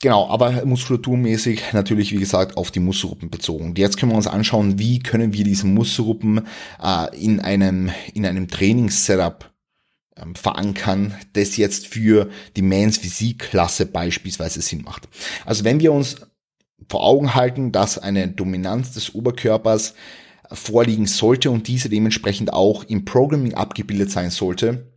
Genau, 0.00 0.28
aber 0.28 0.66
muskulaturmäßig 0.66 1.72
natürlich, 1.72 2.12
wie 2.12 2.18
gesagt, 2.18 2.56
auf 2.56 2.70
die 2.70 2.80
Muskelgruppen 2.80 3.30
bezogen. 3.30 3.74
Jetzt 3.76 3.96
können 3.96 4.12
wir 4.12 4.16
uns 4.16 4.26
anschauen, 4.26 4.78
wie 4.78 4.98
können 4.98 5.32
wir 5.32 5.44
diese 5.44 5.66
Muskelgruppen 5.66 6.46
äh, 6.82 7.16
in 7.18 7.40
einem, 7.40 7.90
in 8.12 8.26
einem 8.26 8.48
Trainingssetup 8.48 9.50
ähm, 10.16 10.34
verankern, 10.34 11.14
das 11.32 11.56
jetzt 11.56 11.86
für 11.86 12.28
die 12.56 12.62
Mans 12.62 12.98
Physikklasse 12.98 13.86
beispielsweise 13.86 14.60
Sinn 14.60 14.82
macht. 14.82 15.08
Also 15.46 15.64
wenn 15.64 15.80
wir 15.80 15.92
uns 15.92 16.16
vor 16.88 17.04
Augen 17.04 17.34
halten, 17.34 17.72
dass 17.72 17.98
eine 17.98 18.28
Dominanz 18.28 18.92
des 18.92 19.14
Oberkörpers 19.14 19.94
vorliegen 20.52 21.06
sollte 21.06 21.50
und 21.50 21.66
diese 21.66 21.88
dementsprechend 21.88 22.52
auch 22.52 22.84
im 22.84 23.04
Programming 23.04 23.54
abgebildet 23.54 24.10
sein 24.10 24.30
sollte, 24.30 24.92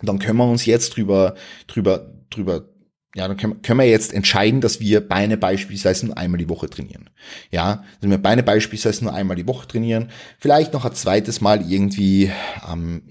dann 0.00 0.18
können 0.18 0.38
wir 0.38 0.48
uns 0.48 0.66
jetzt 0.66 0.96
drüber, 0.96 1.34
drüber, 1.66 2.12
drüber 2.30 2.71
ja, 3.14 3.28
dann 3.28 3.36
können, 3.36 3.78
wir 3.78 3.88
jetzt 3.88 4.14
entscheiden, 4.14 4.60
dass 4.60 4.80
wir 4.80 5.06
Beine 5.06 5.36
beispielsweise 5.36 6.06
nur 6.06 6.16
einmal 6.16 6.38
die 6.38 6.48
Woche 6.48 6.70
trainieren. 6.70 7.10
Ja, 7.50 7.84
dass 8.00 8.10
wir 8.10 8.18
Beine 8.18 8.42
beispielsweise 8.42 9.04
nur 9.04 9.12
einmal 9.12 9.36
die 9.36 9.46
Woche 9.46 9.68
trainieren. 9.68 10.10
Vielleicht 10.38 10.72
noch 10.72 10.86
ein 10.86 10.94
zweites 10.94 11.40
Mal 11.42 11.70
irgendwie, 11.70 12.30
ähm, 12.70 13.02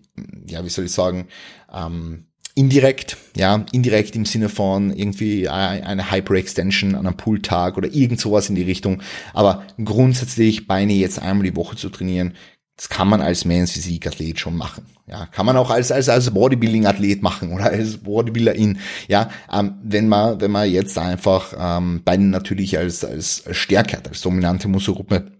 ja, 0.47 0.65
wie 0.65 0.69
soll 0.69 0.85
ich 0.85 0.91
sagen, 0.91 1.27
ähm, 1.71 2.25
indirekt, 2.55 3.15
ja, 3.35 3.63
indirekt 3.71 4.15
im 4.15 4.25
Sinne 4.25 4.49
von 4.49 4.91
irgendwie 4.91 5.47
eine 5.47 6.11
Hyperextension 6.11 6.95
an 6.95 7.05
einem 7.05 7.17
Pooltag 7.17 7.77
oder 7.77 7.87
irgend 7.93 8.19
sowas 8.19 8.49
in 8.49 8.55
die 8.55 8.63
Richtung. 8.63 9.01
Aber 9.33 9.63
grundsätzlich 9.83 10.67
Beine 10.67 10.93
jetzt 10.93 11.21
einmal 11.21 11.45
die 11.45 11.55
Woche 11.55 11.75
zu 11.75 11.89
trainieren, 11.89 12.33
das 12.81 12.89
kann 12.89 13.07
man 13.07 13.21
als 13.21 13.45
Men's 13.45 13.73
Physik 13.73 14.07
Athlet 14.07 14.39
schon 14.39 14.57
machen. 14.57 14.87
Ja, 15.05 15.27
kann 15.27 15.45
man 15.45 15.55
auch 15.55 15.69
als 15.69 15.91
als 15.91 16.09
als 16.09 16.31
Bodybuilding 16.31 16.87
Athlet 16.87 17.21
machen 17.21 17.53
oder 17.53 17.65
als 17.65 17.97
Bodybuilderin. 17.97 18.79
Ja, 19.07 19.29
ähm, 19.53 19.75
wenn 19.83 20.09
man 20.09 20.41
wenn 20.41 20.49
man 20.49 20.67
jetzt 20.67 20.97
einfach 20.97 21.53
ähm, 21.55 22.01
Beine 22.03 22.25
natürlich 22.25 22.79
als 22.79 23.05
als 23.05 23.43
Stärke 23.51 23.97
hat, 23.97 24.07
als 24.07 24.21
dominante 24.21 24.67
Muskelgruppe 24.67 25.31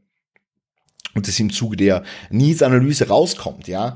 und 1.16 1.28
das 1.28 1.40
im 1.40 1.52
Zuge 1.52 1.78
der 1.78 2.04
Needs 2.30 2.62
Analyse 2.62 3.08
rauskommt. 3.08 3.68
Ja, 3.68 3.96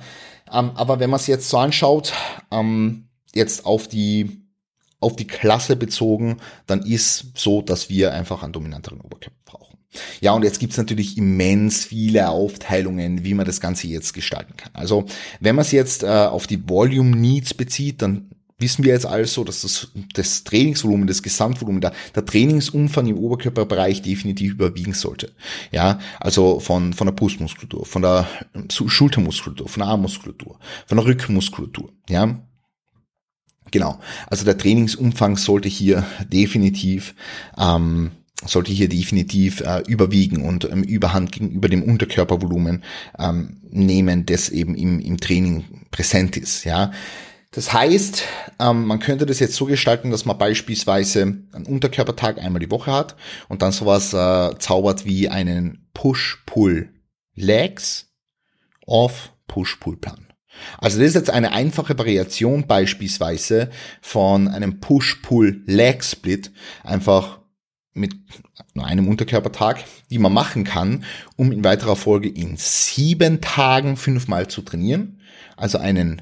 ähm, 0.52 0.72
aber 0.74 1.00
wenn 1.00 1.12
man 1.12 1.20
es 1.20 1.28
jetzt 1.28 1.48
so 1.48 1.60
anschaut, 1.60 2.14
ähm, 2.50 3.10
jetzt 3.36 3.68
auf 3.68 3.88
die 3.88 4.42
auf 5.00 5.16
die 5.16 5.28
Klasse 5.28 5.75
bezogen, 5.75 6.38
dann 6.66 6.82
ist 6.82 7.38
so, 7.38 7.62
dass 7.62 7.90
wir 7.90 8.12
einfach 8.12 8.42
einen 8.42 8.54
dominanteren 8.54 9.02
Oberkörper. 9.02 9.45
Ja, 10.22 10.34
und 10.34 10.43
jetzt 10.43 10.60
gibt's 10.60 10.77
natürlich 10.77 11.17
immens 11.17 11.86
viele 11.86 12.29
Aufteilungen, 12.29 13.24
wie 13.24 13.34
man 13.34 13.45
das 13.45 13.60
Ganze 13.60 13.88
jetzt 13.88 14.13
gestalten 14.13 14.55
kann. 14.57 14.72
Also 14.74 15.05
wenn 15.39 15.55
man 15.55 15.63
es 15.63 15.72
jetzt 15.72 16.03
äh, 16.03 16.07
auf 16.07 16.48
die 16.48 16.67
Volume 16.67 17.15
Needs 17.15 17.53
bezieht, 17.53 18.01
dann 18.01 18.29
wissen 18.57 18.86
wir 18.86 18.93
jetzt 18.93 19.05
also, 19.05 19.43
dass 19.43 19.62
das, 19.62 19.91
das 20.13 20.43
Trainingsvolumen, 20.43 21.07
das 21.07 21.24
Gesamtvolumen, 21.24 21.81
der, 21.81 21.93
der 22.15 22.25
Trainingsumfang 22.25 23.07
im 23.07 23.17
Oberkörperbereich 23.17 24.01
definitiv 24.01 24.53
überwiegen 24.53 24.93
sollte. 24.93 25.34
Ja, 25.72 26.00
also 26.19 26.60
von, 26.60 26.93
von 26.93 27.07
der 27.07 27.13
Brustmuskulatur, 27.13 27.86
von 27.86 28.01
der 28.01 28.27
Schultermuskulatur, 28.69 29.67
von 29.67 29.81
der 29.81 29.89
Armmuskulatur, 29.89 30.60
von 30.86 30.98
der 30.98 31.05
Rückenmuskulatur. 31.05 31.91
Ja, 32.10 32.39
genau. 33.72 34.00
Also 34.27 34.45
der 34.45 34.57
Trainingsumfang 34.57 35.38
sollte 35.38 35.67
hier 35.67 36.05
definitiv 36.31 37.13
ähm, 37.57 38.12
sollte 38.44 38.72
hier 38.72 38.89
definitiv 38.89 39.62
äh, 39.62 39.84
überwiegen 39.88 40.42
und 40.42 40.65
ähm, 40.65 40.82
Überhand 40.84 41.32
gegenüber 41.32 41.70
dem 41.70 41.84
Unterkörpervolumen 41.84 42.84
ähm, 43.18 43.62
nehmen, 43.70 44.25
das 44.25 44.50
eben 44.50 44.75
im, 44.75 45.00
im 45.00 45.18
Training 45.20 45.86
präsent 45.92 46.36
ist. 46.38 46.65
Ja, 46.65 46.92
das 47.51 47.72
heißt, 47.72 48.24
ähm, 48.60 48.86
man 48.86 49.00
könnte 49.00 49.25
das 49.25 49.39
jetzt 49.39 49.56
so 49.56 49.63
gestalten, 49.65 50.12
dass 50.12 50.25
man 50.25 50.38
beispielsweise 50.38 51.22
einen 51.22 51.65
Unterkörpertag 51.65 52.38
einmal 52.38 52.60
die 52.60 52.70
Woche 52.70 52.92
hat 52.92 53.15
und 53.48 53.62
dann 53.62 53.72
sowas 53.72 54.12
äh, 54.13 54.60
zaubert 54.60 55.06
wie 55.06 55.30
einen 55.30 55.88
Push-Pull-Legs 55.94 58.08
off 58.86 59.32
Push-Pull-Plan. 59.48 60.27
Also 60.77 61.00
das 61.00 61.08
ist 61.10 61.15
jetzt 61.15 61.30
eine 61.30 61.51
einfache 61.54 61.98
Variation 61.98 62.68
beispielsweise 62.68 63.70
von 64.01 64.50
einem 64.50 64.82
Push-Pull-Leg-Split, 64.82 66.51
einfach 66.84 67.39
mit 67.96 68.14
nur 68.74 68.86
einem 68.86 69.08
Unterkörpertag, 69.08 69.84
die 70.12 70.20
man 70.20 70.34
machen 70.34 70.66
kann, 70.66 71.06
um 71.38 71.52
in 71.52 71.64
weiterer 71.64 71.96
Folge 71.96 72.30
in 72.30 72.58
sieben 72.58 73.42
Tagen 73.42 73.98
fünfmal 73.98 74.48
zu 74.48 74.62
trainieren. 74.62 75.22
Also 75.56 75.78
einen, 75.78 76.22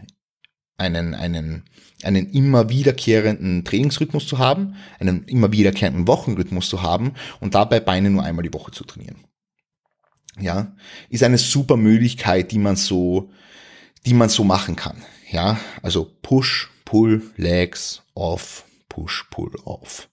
einen, 0.78 1.16
einen, 1.16 1.64
einen 2.04 2.30
immer 2.32 2.70
wiederkehrenden 2.70 3.66
Trainingsrhythmus 3.66 4.28
zu 4.28 4.38
haben, 4.38 4.76
einen 5.00 5.24
immer 5.26 5.52
wiederkehrenden 5.52 6.08
Wochenrhythmus 6.08 6.70
zu 6.70 6.84
haben 6.84 7.14
und 7.40 7.56
dabei 7.56 7.80
Beine 7.80 8.12
nur 8.12 8.24
einmal 8.24 8.44
die 8.44 8.54
Woche 8.54 8.72
zu 8.72 8.84
trainieren. 8.84 9.26
Ja, 10.40 10.76
ist 11.10 11.24
eine 11.24 11.38
super 11.38 11.78
Möglichkeit, 11.78 12.52
die 12.52 12.60
man 12.60 12.76
so, 12.76 13.32
die 14.06 14.14
man 14.14 14.30
so 14.30 14.44
machen 14.44 14.76
kann. 14.76 14.98
Ja, 15.32 15.60
also 15.82 16.12
Push, 16.22 16.70
Pull, 16.86 17.24
Legs, 17.38 18.04
Off, 18.14 18.66
Push, 18.94 19.26
Pull, 19.32 19.52
Off. 19.66 20.10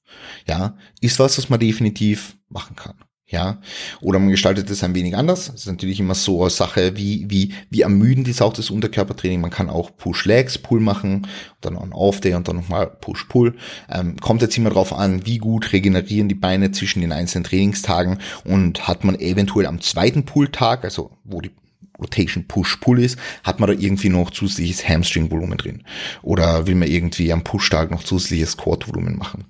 Ja, 0.46 0.76
ist 1.00 1.18
was, 1.18 1.36
was 1.36 1.50
man 1.50 1.60
definitiv 1.60 2.36
machen 2.48 2.76
kann. 2.76 2.94
Ja, 3.26 3.60
oder 4.00 4.18
man 4.18 4.30
gestaltet 4.30 4.68
es 4.70 4.82
ein 4.82 4.94
wenig 4.94 5.16
anders. 5.16 5.46
Das 5.46 5.54
ist 5.60 5.66
natürlich 5.66 6.00
immer 6.00 6.16
so 6.16 6.40
eine 6.40 6.50
Sache, 6.50 6.96
wie, 6.96 7.26
wie, 7.28 7.52
wie 7.68 7.82
ermüdend 7.82 8.26
ist 8.26 8.42
auch 8.42 8.52
das 8.52 8.70
Unterkörpertraining. 8.70 9.40
Man 9.40 9.50
kann 9.52 9.70
auch 9.70 9.96
Push-Legs, 9.96 10.58
Pull 10.58 10.80
machen, 10.80 11.28
dann 11.60 11.76
on 11.76 11.92
Off-Day 11.92 12.34
und 12.34 12.48
dann 12.48 12.56
nochmal 12.56 12.88
Push-Pull. 12.88 13.54
Ähm, 13.88 14.16
kommt 14.16 14.42
jetzt 14.42 14.56
immer 14.58 14.70
darauf 14.70 14.92
an, 14.92 15.26
wie 15.26 15.38
gut 15.38 15.72
regenerieren 15.72 16.28
die 16.28 16.34
Beine 16.34 16.72
zwischen 16.72 17.02
den 17.02 17.12
einzelnen 17.12 17.44
Trainingstagen 17.44 18.18
und 18.44 18.88
hat 18.88 19.04
man 19.04 19.14
eventuell 19.14 19.66
am 19.66 19.80
zweiten 19.80 20.24
Pull-Tag, 20.24 20.82
also 20.82 21.12
wo 21.22 21.40
die 21.40 21.52
Rotation 22.00 22.46
Push-Pull 22.46 23.02
ist, 23.02 23.18
hat 23.42 23.60
man 23.60 23.68
da 23.68 23.74
irgendwie 23.76 24.08
noch 24.08 24.30
zusätzliches 24.30 24.88
Hamstring-Volumen 24.88 25.58
drin? 25.58 25.84
Oder 26.22 26.66
will 26.66 26.74
man 26.74 26.88
irgendwie 26.88 27.32
am 27.32 27.44
Push-Tag 27.44 27.90
noch 27.90 28.04
zusätzliches 28.04 28.56
Quad-Volumen 28.56 29.16
machen? 29.16 29.44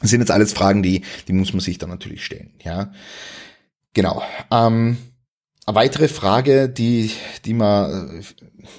Das 0.00 0.10
sind 0.10 0.20
jetzt 0.20 0.30
alles 0.30 0.52
Fragen, 0.52 0.82
die, 0.82 1.02
die 1.28 1.32
muss 1.32 1.52
man 1.52 1.60
sich 1.60 1.78
dann 1.78 1.90
natürlich 1.90 2.24
stellen, 2.24 2.52
ja. 2.62 2.92
Genau. 3.92 4.22
Ähm, 4.50 4.96
eine 5.66 5.74
weitere 5.74 6.08
Frage, 6.08 6.68
die, 6.68 7.10
die 7.44 7.54
man, 7.54 8.20
äh, 8.20 8.22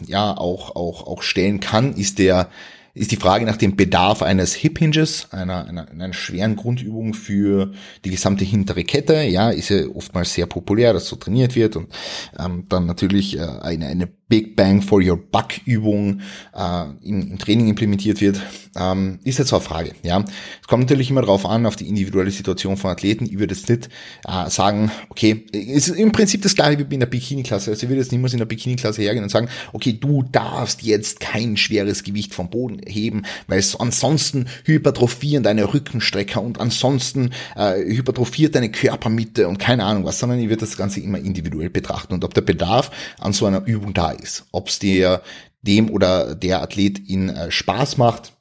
ja, 0.05 0.35
auch, 0.35 0.75
auch, 0.75 1.05
auch 1.05 1.21
stellen 1.21 1.59
kann, 1.59 1.93
ist 1.93 2.17
der, 2.17 2.49
ist 2.93 3.11
die 3.11 3.17
Frage 3.17 3.45
nach 3.45 3.57
dem 3.57 3.75
Bedarf 3.75 4.21
eines 4.21 4.53
Hip 4.53 4.79
Hinges, 4.79 5.27
einer, 5.31 5.65
einer, 5.67 5.89
einer 5.89 6.13
schweren 6.13 6.55
Grundübung 6.55 7.13
für 7.13 7.71
die 8.03 8.11
gesamte 8.11 8.43
hintere 8.43 8.83
Kette. 8.83 9.21
Ja, 9.23 9.49
ist 9.49 9.69
ja 9.69 9.87
oftmals 9.87 10.33
sehr 10.33 10.45
populär, 10.45 10.93
dass 10.93 11.07
so 11.07 11.15
trainiert 11.15 11.55
wird 11.55 11.75
und 11.75 11.87
ähm, 12.37 12.65
dann 12.67 12.85
natürlich 12.85 13.37
äh, 13.37 13.41
eine, 13.41 13.87
eine 13.87 14.09
Big 14.31 14.55
Bang 14.55 14.81
for 14.81 15.01
Your 15.03 15.17
Buck 15.17 15.49
Übung 15.65 16.21
äh, 16.55 16.83
im, 17.03 17.31
im 17.31 17.37
Training 17.37 17.67
implementiert 17.67 18.21
wird, 18.21 18.41
ähm, 18.77 19.19
ist 19.25 19.39
jetzt 19.39 19.49
so 19.49 19.57
eine 19.57 19.65
Frage. 19.65 19.91
Ja, 20.03 20.23
es 20.61 20.67
kommt 20.69 20.83
natürlich 20.83 21.09
immer 21.09 21.19
darauf 21.19 21.45
an, 21.45 21.65
auf 21.65 21.75
die 21.75 21.89
individuelle 21.89 22.31
Situation 22.31 22.77
von 22.77 22.91
Athleten. 22.91 23.25
Ich 23.25 23.39
würde 23.39 23.53
jetzt 23.53 23.67
nicht 23.67 23.89
äh, 24.25 24.49
sagen, 24.49 24.89
okay, 25.09 25.43
es 25.51 25.89
ist 25.89 25.97
im 25.97 26.13
Prinzip 26.13 26.43
das 26.43 26.55
gleiche 26.55 26.89
wie 26.89 26.93
in 26.93 27.01
der 27.01 27.07
Bikini-Klasse. 27.07 27.71
Also 27.71 27.83
ich 27.83 27.89
würde 27.89 28.01
jetzt 28.01 28.13
niemals 28.13 28.31
in 28.31 28.39
der 28.39 28.45
Bikini-Klasse 28.45 29.01
hergehen 29.01 29.23
und 29.25 29.29
sagen, 29.29 29.49
okay, 29.73 29.97
du 29.99 30.23
darfst 30.23 30.81
jetzt 30.81 31.19
kein 31.19 31.57
schweres 31.57 32.03
Gewicht 32.03 32.33
vom 32.33 32.49
Boden 32.49 32.79
heben, 32.87 33.23
weil 33.47 33.61
ansonsten 33.79 34.47
hypertrophieren 34.63 35.43
deine 35.43 35.73
Rückenstrecker 35.73 36.41
und 36.41 36.57
ansonsten 36.61 37.31
äh, 37.57 37.83
hypertrophiert 37.83 38.55
deine 38.55 38.71
Körpermitte 38.71 39.49
und 39.49 39.59
keine 39.59 39.83
Ahnung 39.83 40.05
was, 40.05 40.19
sondern 40.19 40.39
ich 40.39 40.47
würde 40.47 40.61
das 40.61 40.77
Ganze 40.77 41.01
immer 41.01 41.17
individuell 41.17 41.69
betrachten 41.69 42.13
und 42.13 42.23
ob 42.23 42.33
der 42.33 42.41
Bedarf 42.41 42.91
an 43.19 43.33
so 43.33 43.45
einer 43.45 43.65
Übung 43.65 43.93
da 43.93 44.11
ist. 44.11 44.20
Ob 44.51 44.69
es 44.69 44.79
dir 44.79 45.21
dem 45.61 45.89
oder 45.89 46.35
der 46.35 46.61
Athletin 46.61 47.29
äh, 47.29 47.51
Spaß 47.51 47.97
macht, 47.97 48.33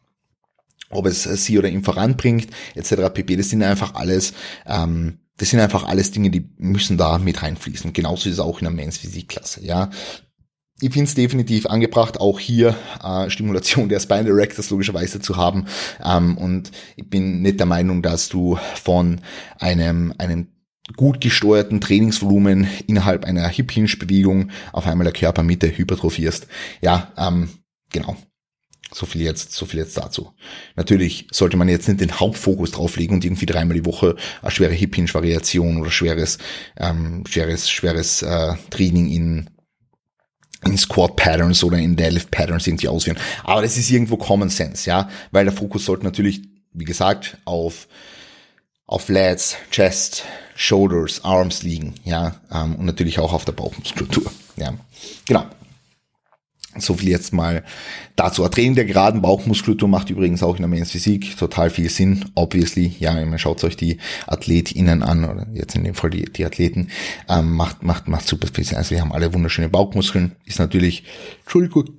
ob 0.90 1.06
es 1.06 1.26
äh, 1.26 1.36
sie 1.36 1.58
oder 1.58 1.68
ihn 1.68 1.84
voranbringt, 1.84 2.48
etc. 2.74 3.12
pp. 3.12 3.36
Das 3.36 3.50
sind 3.50 3.62
einfach 3.62 3.94
alles, 3.94 4.32
ähm, 4.66 5.18
das 5.36 5.50
sind 5.50 5.60
einfach 5.60 5.84
alles 5.84 6.10
Dinge, 6.10 6.30
die 6.30 6.50
müssen 6.58 6.98
da 6.98 7.18
mit 7.18 7.42
reinfließen. 7.42 7.92
Genauso 7.92 8.28
ist 8.28 8.34
es 8.34 8.40
auch 8.40 8.58
in 8.58 8.64
der 8.64 8.72
Men's 8.72 8.98
Physikklasse, 8.98 9.64
ja. 9.64 9.90
Ich 10.82 10.92
finde 10.94 11.08
es 11.08 11.14
definitiv 11.14 11.66
angebracht, 11.66 12.18
auch 12.20 12.40
hier 12.40 12.74
äh, 13.04 13.28
Stimulation 13.28 13.90
der 13.90 14.00
Spinal 14.00 14.28
Erectors 14.28 14.70
logischerweise 14.70 15.20
zu 15.20 15.36
haben. 15.36 15.66
Ähm, 16.02 16.38
und 16.38 16.70
ich 16.96 17.08
bin 17.08 17.42
nicht 17.42 17.58
der 17.58 17.66
Meinung, 17.66 18.00
dass 18.00 18.30
du 18.30 18.58
von 18.82 19.20
einem, 19.58 20.14
einem 20.16 20.48
gut 20.96 21.20
gesteuerten 21.20 21.80
Trainingsvolumen 21.80 22.68
innerhalb 22.86 23.24
einer 23.24 23.46
Hip-Hinge-Bewegung 23.48 24.50
auf 24.72 24.86
einmal 24.86 25.04
der 25.04 25.12
Körpermitte 25.12 25.76
hypertrophierst. 25.76 26.46
Ja, 26.80 27.12
ähm, 27.16 27.48
genau. 27.92 28.16
So 28.92 29.06
viel 29.06 29.22
jetzt, 29.22 29.52
so 29.52 29.66
viel 29.66 29.78
jetzt 29.78 29.96
dazu. 29.96 30.32
Natürlich 30.74 31.28
sollte 31.30 31.56
man 31.56 31.68
jetzt 31.68 31.86
nicht 31.86 32.00
den 32.00 32.18
Hauptfokus 32.18 32.72
drauflegen 32.72 33.14
und 33.14 33.24
irgendwie 33.24 33.46
dreimal 33.46 33.76
die 33.76 33.86
Woche 33.86 34.16
eine 34.42 34.50
schwere 34.50 34.72
Hip 34.72 34.96
Hinge 34.96 35.14
Variation 35.14 35.80
oder 35.80 35.90
schweres, 35.90 36.38
ähm, 36.76 37.24
schweres, 37.28 37.70
schweres 37.70 38.22
äh, 38.22 38.54
Training 38.70 39.08
in 39.08 39.50
in 40.64 40.76
Squat 40.76 41.16
Patterns 41.16 41.64
oder 41.64 41.78
in 41.78 41.96
Deadlift 41.96 42.30
Patterns 42.30 42.66
irgendwie 42.66 42.88
ausführen. 42.88 43.16
Aber 43.44 43.62
das 43.62 43.78
ist 43.78 43.90
irgendwo 43.90 44.18
Common 44.18 44.50
Sense, 44.50 44.88
ja, 44.88 45.08
weil 45.30 45.44
der 45.44 45.54
Fokus 45.54 45.86
sollte 45.86 46.04
natürlich, 46.04 46.42
wie 46.72 46.84
gesagt, 46.84 47.38
auf 47.46 47.88
auf 48.90 49.08
Lats, 49.08 49.56
Chest, 49.70 50.24
Shoulders, 50.56 51.24
Arms 51.24 51.62
liegen, 51.62 51.94
ja, 52.04 52.34
ähm, 52.52 52.74
und 52.74 52.86
natürlich 52.86 53.20
auch 53.20 53.32
auf 53.32 53.44
der 53.44 53.52
Bauchmuskulatur, 53.52 54.30
ja, 54.56 54.74
genau. 55.26 55.44
So 56.76 56.94
viel 56.94 57.08
jetzt 57.08 57.32
mal 57.32 57.64
dazu. 58.14 58.44
Ein 58.44 58.50
Training 58.52 58.74
der 58.76 58.84
geraden 58.84 59.22
Bauchmuskulatur 59.22 59.88
macht 59.88 60.08
übrigens 60.08 60.42
auch 60.42 60.54
in 60.54 60.62
der 60.62 60.68
Men's 60.68 60.92
Physik 60.92 61.36
total 61.36 61.68
viel 61.68 61.90
Sinn, 61.90 62.26
obviously. 62.36 62.94
Ja, 63.00 63.12
man 63.24 63.40
schaut 63.40 63.64
euch 63.64 63.76
die 63.76 63.98
AthletInnen 64.28 65.02
an, 65.02 65.24
oder 65.24 65.48
jetzt 65.52 65.74
in 65.74 65.82
dem 65.82 65.94
Fall 65.94 66.10
die, 66.10 66.26
die 66.26 66.44
Athleten, 66.44 66.90
ähm, 67.28 67.52
macht, 67.54 67.82
macht, 67.82 68.06
macht 68.06 68.28
super 68.28 68.46
viel 68.52 68.62
Sinn. 68.64 68.78
Also, 68.78 68.92
wir 68.92 69.00
haben 69.00 69.12
alle 69.12 69.34
wunderschöne 69.34 69.68
Bauchmuskeln. 69.68 70.36
Ist 70.44 70.60
natürlich, 70.60 71.02
Entschuldigung, 71.42 71.90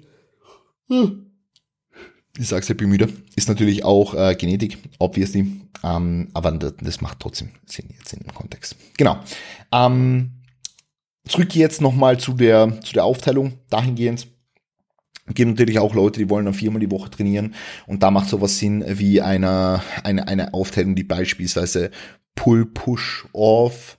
ich 2.38 2.48
sag's 2.48 2.68
ja, 2.68 2.76
bin 2.76 2.90
ist 3.36 3.50
natürlich 3.50 3.84
auch 3.84 4.14
äh, 4.14 4.36
Genetik, 4.36 4.78
obviously, 5.00 5.62
ähm, 5.84 6.30
aber 6.34 6.52
das, 6.52 7.02
macht 7.02 7.20
trotzdem 7.20 7.50
Sinn 7.66 7.90
jetzt 7.98 8.14
in 8.14 8.20
dem 8.20 8.34
Kontext. 8.34 8.76
Genau. 8.98 9.20
Ähm, 9.72 10.32
zurück 11.28 11.54
jetzt 11.56 11.82
nochmal 11.82 12.20
zu 12.20 12.34
der, 12.34 12.80
zu 12.82 12.94
der 12.94 13.04
Aufteilung 13.04 13.54
dahingehend 13.70 14.28
gibt 15.34 15.52
natürlich 15.52 15.80
auch 15.80 15.94
Leute, 15.94 16.20
die 16.20 16.30
wollen 16.30 16.46
dann 16.46 16.54
viermal 16.54 16.80
die 16.80 16.92
Woche 16.92 17.10
trainieren 17.10 17.54
und 17.88 18.04
da 18.04 18.12
macht 18.12 18.30
sowas 18.30 18.58
Sinn 18.58 18.84
wie 18.88 19.22
eine, 19.22 19.82
eine, 20.04 20.28
eine 20.28 20.54
Aufteilung, 20.54 20.96
die 20.96 21.04
beispielsweise 21.04 21.92
Pull, 22.36 22.66
Push, 22.66 23.28
Off, 23.34 23.98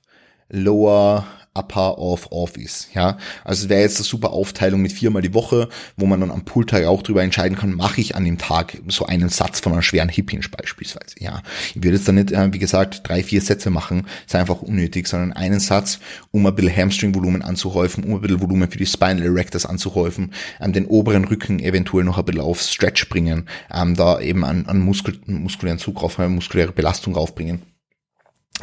Lower, 0.49 1.27
Upper 1.55 1.99
Off 1.99 2.29
Off 2.31 2.57
ist. 2.57 2.89
Ja, 2.95 3.19
also 3.45 3.65
es 3.65 3.69
wäre 3.69 3.83
jetzt 3.83 3.99
eine 3.99 4.05
super 4.05 4.31
Aufteilung 4.31 4.81
mit 4.81 4.93
viermal 4.93 5.23
die 5.23 5.35
Woche, 5.35 5.69
wo 5.97 6.07
man 6.07 6.21
dann 6.21 6.31
am 6.31 6.45
Pooltag 6.45 6.85
auch 6.85 7.03
darüber 7.03 7.23
entscheiden 7.23 7.59
kann, 7.59 7.75
mache 7.75 8.01
ich 8.01 8.17
an 8.17 8.25
dem 8.25 8.39
Tag 8.39 8.79
so 8.89 9.07
einen 9.07 9.29
Satz 9.29 9.61
von 9.61 9.73
einer 9.73 9.83
schweren 9.83 10.09
Hip 10.09 10.31
Hinge 10.31 10.47
beispielsweise. 10.49 11.17
Ja, 11.19 11.43
ich 11.75 11.83
würde 11.83 11.97
jetzt 11.97 12.09
dann 12.09 12.15
nicht, 12.15 12.33
äh, 12.33 12.53
wie 12.53 12.59
gesagt, 12.59 13.07
drei, 13.09 13.23
vier 13.23 13.41
Sätze 13.41 13.71
machen, 13.71 14.07
ist 14.27 14.35
einfach 14.35 14.63
unnötig, 14.63 15.07
sondern 15.09 15.33
einen 15.33 15.61
Satz, 15.61 15.99
um 16.31 16.47
ein 16.47 16.55
bisschen 16.55 16.77
Hamstring-Volumen 16.77 17.43
anzuhäufen, 17.43 18.05
um 18.05 18.15
ein 18.15 18.21
bisschen 18.21 18.41
Volumen 18.41 18.71
für 18.71 18.79
die 18.79 18.87
Spinal 18.87 19.23
Erectors 19.23 19.67
anzuhäufen, 19.67 20.33
ähm, 20.61 20.73
den 20.73 20.87
oberen 20.87 21.25
Rücken 21.25 21.61
eventuell 21.61 22.05
noch 22.05 22.19
ein 22.19 22.25
bisschen 22.25 22.41
auf 22.41 22.61
Stretch 22.61 23.09
bringen, 23.09 23.47
ähm, 23.73 23.95
da 23.95 24.21
eben 24.21 24.45
an, 24.45 24.67
an 24.67 24.81
muskulären 24.81 25.79
Zug 25.79 26.03
rauf, 26.03 26.19
muskuläre 26.19 26.73
Belastung 26.73 27.15
raufbringen 27.15 27.72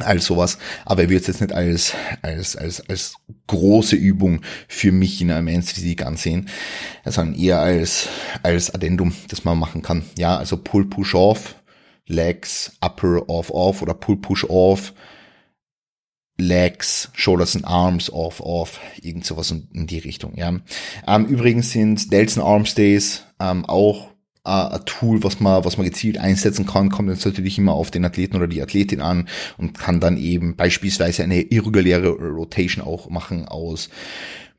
all 0.03 0.19
sowas. 0.19 0.57
Aber 0.85 1.03
er 1.03 1.09
wird 1.09 1.21
es 1.21 1.27
jetzt 1.27 1.41
nicht 1.41 1.53
als, 1.53 1.93
als, 2.21 2.55
als, 2.55 2.87
als 2.89 3.15
große 3.47 3.95
Übung 3.95 4.41
für 4.67 4.91
mich 4.91 5.21
in 5.21 5.31
einem 5.31 5.61
Physik 5.63 6.05
ansehen, 6.05 6.49
sondern 7.05 7.39
eher 7.39 7.59
als, 7.59 8.07
als 8.43 8.73
Addendum, 8.73 9.13
das 9.27 9.43
man 9.43 9.57
machen 9.57 9.81
kann. 9.81 10.03
Ja, 10.17 10.37
also 10.37 10.57
Pull, 10.57 10.85
Push, 10.85 11.15
Off, 11.15 11.55
Legs, 12.07 12.77
Upper, 12.81 13.29
Off, 13.29 13.49
Off 13.51 13.81
oder 13.81 13.93
Pull, 13.93 14.17
Push, 14.17 14.45
Off, 14.45 14.93
Legs, 16.37 17.11
Shoulders 17.13 17.55
and 17.55 17.65
Arms, 17.65 18.11
Off, 18.11 18.39
Off, 18.39 18.79
irgend 19.01 19.25
sowas 19.25 19.51
in, 19.51 19.87
die 19.87 19.99
Richtung, 19.99 20.35
ja. 20.35 20.53
Ähm, 21.05 21.25
übrigens 21.25 21.71
sind 21.71 22.11
Delts 22.11 22.37
and 22.37 22.47
Arm 22.47 22.65
Stays 22.65 23.25
ähm, 23.39 23.65
auch 23.65 24.09
ein 24.43 24.85
Tool, 24.85 25.23
was 25.23 25.39
man, 25.39 25.65
was 25.65 25.77
man 25.77 25.85
gezielt 25.85 26.17
einsetzen 26.17 26.65
kann, 26.65 26.89
kommt 26.89 27.09
jetzt 27.09 27.25
natürlich 27.25 27.57
immer 27.57 27.73
auf 27.73 27.91
den 27.91 28.05
Athleten 28.05 28.37
oder 28.37 28.47
die 28.47 28.61
Athletin 28.61 29.01
an 29.01 29.27
und 29.57 29.77
kann 29.77 29.99
dann 29.99 30.17
eben 30.17 30.55
beispielsweise 30.55 31.23
eine 31.23 31.41
irreguläre 31.41 32.09
Rotation 32.09 32.83
auch 32.83 33.09
machen 33.09 33.47
aus 33.47 33.89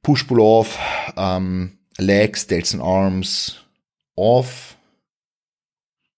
Push-Pull-Off, 0.02 0.78
ähm, 1.16 1.78
Legs, 1.98 2.46
Delts 2.46 2.74
and 2.74 2.82
Arms, 2.82 3.56
Off 4.16 4.76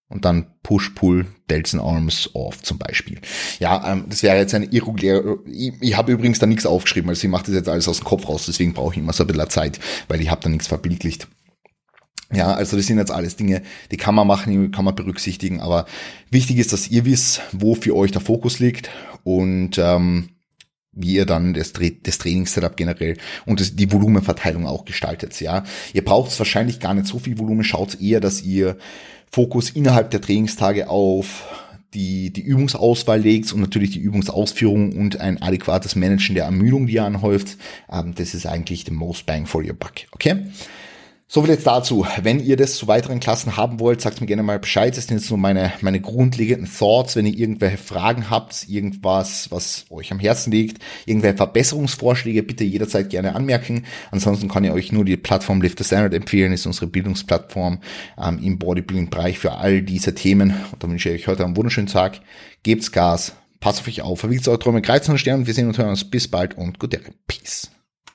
und 0.09 0.25
dann 0.25 0.47
Push-Pull, 0.61 1.25
Delts 1.49 1.73
and 1.73 1.83
Arms 1.83 2.29
Off 2.33 2.61
zum 2.61 2.77
Beispiel. 2.77 3.19
Ja, 3.59 3.91
ähm, 3.91 4.05
das 4.09 4.23
wäre 4.23 4.37
jetzt 4.37 4.53
eine 4.53 4.65
irreguläre, 4.65 5.39
ich, 5.45 5.73
ich 5.81 5.97
habe 5.97 6.11
übrigens 6.11 6.39
da 6.39 6.45
nichts 6.45 6.65
aufgeschrieben, 6.65 7.09
also 7.09 7.25
ich 7.25 7.31
mache 7.31 7.45
das 7.45 7.55
jetzt 7.55 7.69
alles 7.69 7.87
aus 7.87 7.97
dem 7.97 8.05
Kopf 8.05 8.27
raus, 8.27 8.45
deswegen 8.45 8.73
brauche 8.73 8.93
ich 8.93 8.99
immer 8.99 9.13
so 9.13 9.23
ein 9.23 9.27
bisschen 9.27 9.49
Zeit, 9.49 9.79
weil 10.07 10.21
ich 10.21 10.29
habe 10.29 10.41
da 10.41 10.49
nichts 10.49 10.67
verbildlicht. 10.67 11.27
Ja, 12.33 12.53
also 12.53 12.77
das 12.77 12.87
sind 12.87 12.97
jetzt 12.97 13.11
alles 13.11 13.35
Dinge, 13.35 13.61
die 13.91 13.97
kann 13.97 14.15
man 14.15 14.27
machen, 14.27 14.63
die 14.63 14.71
kann 14.71 14.85
man 14.85 14.95
berücksichtigen, 14.95 15.59
aber 15.59 15.85
wichtig 16.31 16.57
ist, 16.57 16.73
dass 16.73 16.89
ihr 16.89 17.05
wisst, 17.05 17.41
wo 17.51 17.75
für 17.75 17.95
euch 17.95 18.11
der 18.11 18.21
Fokus 18.21 18.59
liegt 18.59 18.89
und 19.23 19.77
ähm, 19.77 20.29
wie 20.93 21.15
ihr 21.15 21.25
dann 21.25 21.53
das, 21.53 21.73
das 21.73 22.17
Trainingssetup 22.17 22.77
generell 22.77 23.17
und 23.45 23.59
das, 23.59 23.75
die 23.75 23.91
Volumenverteilung 23.91 24.65
auch 24.67 24.85
gestaltet. 24.85 25.39
Ja, 25.41 25.63
ihr 25.93 26.05
braucht 26.05 26.37
wahrscheinlich 26.37 26.79
gar 26.79 26.93
nicht 26.93 27.07
so 27.07 27.19
viel 27.19 27.37
Volumen, 27.37 27.63
schaut 27.63 27.99
eher, 27.99 28.19
dass 28.19 28.41
ihr 28.41 28.77
Fokus 29.31 29.71
innerhalb 29.71 30.11
der 30.11 30.21
Trainingstage 30.21 30.89
auf 30.89 31.45
die, 31.93 32.31
die 32.31 32.41
Übungsauswahl 32.41 33.19
legt 33.19 33.51
und 33.53 33.61
natürlich 33.61 33.91
die 33.91 33.99
Übungsausführung 33.99 34.93
und 34.93 35.19
ein 35.19 35.41
adäquates 35.41 35.95
Managen 35.95 36.35
der 36.35 36.45
Ermüdung, 36.45 36.87
die 36.87 36.93
ihr 36.93 37.05
anhäuft. 37.05 37.57
Ähm, 37.91 38.13
das 38.15 38.33
ist 38.33 38.45
eigentlich 38.45 38.85
the 38.85 38.91
most 38.91 39.25
bang 39.25 39.45
for 39.45 39.61
your 39.61 39.73
buck. 39.73 39.93
Okay? 40.11 40.45
So 41.27 41.41
viel 41.41 41.51
jetzt 41.51 41.65
dazu. 41.65 42.05
Wenn 42.21 42.39
ihr 42.39 42.57
das 42.57 42.75
zu 42.75 42.87
weiteren 42.87 43.19
Klassen 43.19 43.57
haben 43.57 43.79
wollt, 43.79 44.01
sagt 44.01 44.21
mir 44.21 44.27
gerne 44.27 44.43
mal 44.43 44.59
Bescheid. 44.59 44.95
Das 44.95 45.07
sind 45.07 45.17
jetzt 45.17 45.29
nur 45.29 45.39
meine, 45.39 45.73
meine 45.81 45.99
grundlegenden 45.99 46.69
Thoughts. 46.71 47.15
Wenn 47.15 47.25
ihr 47.25 47.35
irgendwelche 47.35 47.77
Fragen 47.77 48.29
habt, 48.29 48.69
irgendwas, 48.69 49.49
was 49.49 49.85
euch 49.89 50.11
am 50.11 50.19
Herzen 50.19 50.51
liegt, 50.51 50.83
irgendwelche 51.05 51.37
Verbesserungsvorschläge, 51.37 52.43
bitte 52.43 52.63
jederzeit 52.63 53.09
gerne 53.09 53.35
anmerken. 53.35 53.85
Ansonsten 54.11 54.47
kann 54.47 54.63
ich 54.63 54.71
euch 54.71 54.91
nur 54.91 55.05
die 55.05 55.17
Plattform 55.17 55.61
Lift 55.61 55.79
the 55.79 55.83
Standard 55.83 56.13
empfehlen. 56.13 56.51
Das 56.51 56.59
ist 56.59 56.67
unsere 56.67 56.87
Bildungsplattform 56.87 57.79
ähm, 58.21 58.39
im 58.43 58.59
Bodybuilding-Bereich 58.59 59.39
für 59.39 59.53
all 59.53 59.81
diese 59.81 60.13
Themen. 60.13 60.53
Und 60.71 60.83
dann 60.83 60.91
wünsche 60.91 61.09
ich 61.09 61.23
euch 61.23 61.27
heute 61.27 61.45
einen 61.45 61.57
wunderschönen 61.57 61.87
Tag. 61.87 62.19
Gebt's 62.61 62.91
Gas. 62.91 63.33
Passt 63.59 63.79
auf 63.79 63.87
euch 63.87 64.01
auf. 64.01 64.19
Verwiegt 64.19 64.47
eure 64.47 64.59
Träume, 64.59 64.81
Kreuz 64.81 65.07
und 65.09 65.17
Sterne. 65.17 65.47
Wir 65.47 65.53
sehen 65.53 65.67
und 65.67 65.77
hören 65.77 65.89
uns. 65.89 66.03
Bis 66.03 66.27
bald 66.27 66.57
und 66.57 66.79
gute 66.79 66.99
Peace. 67.27 67.72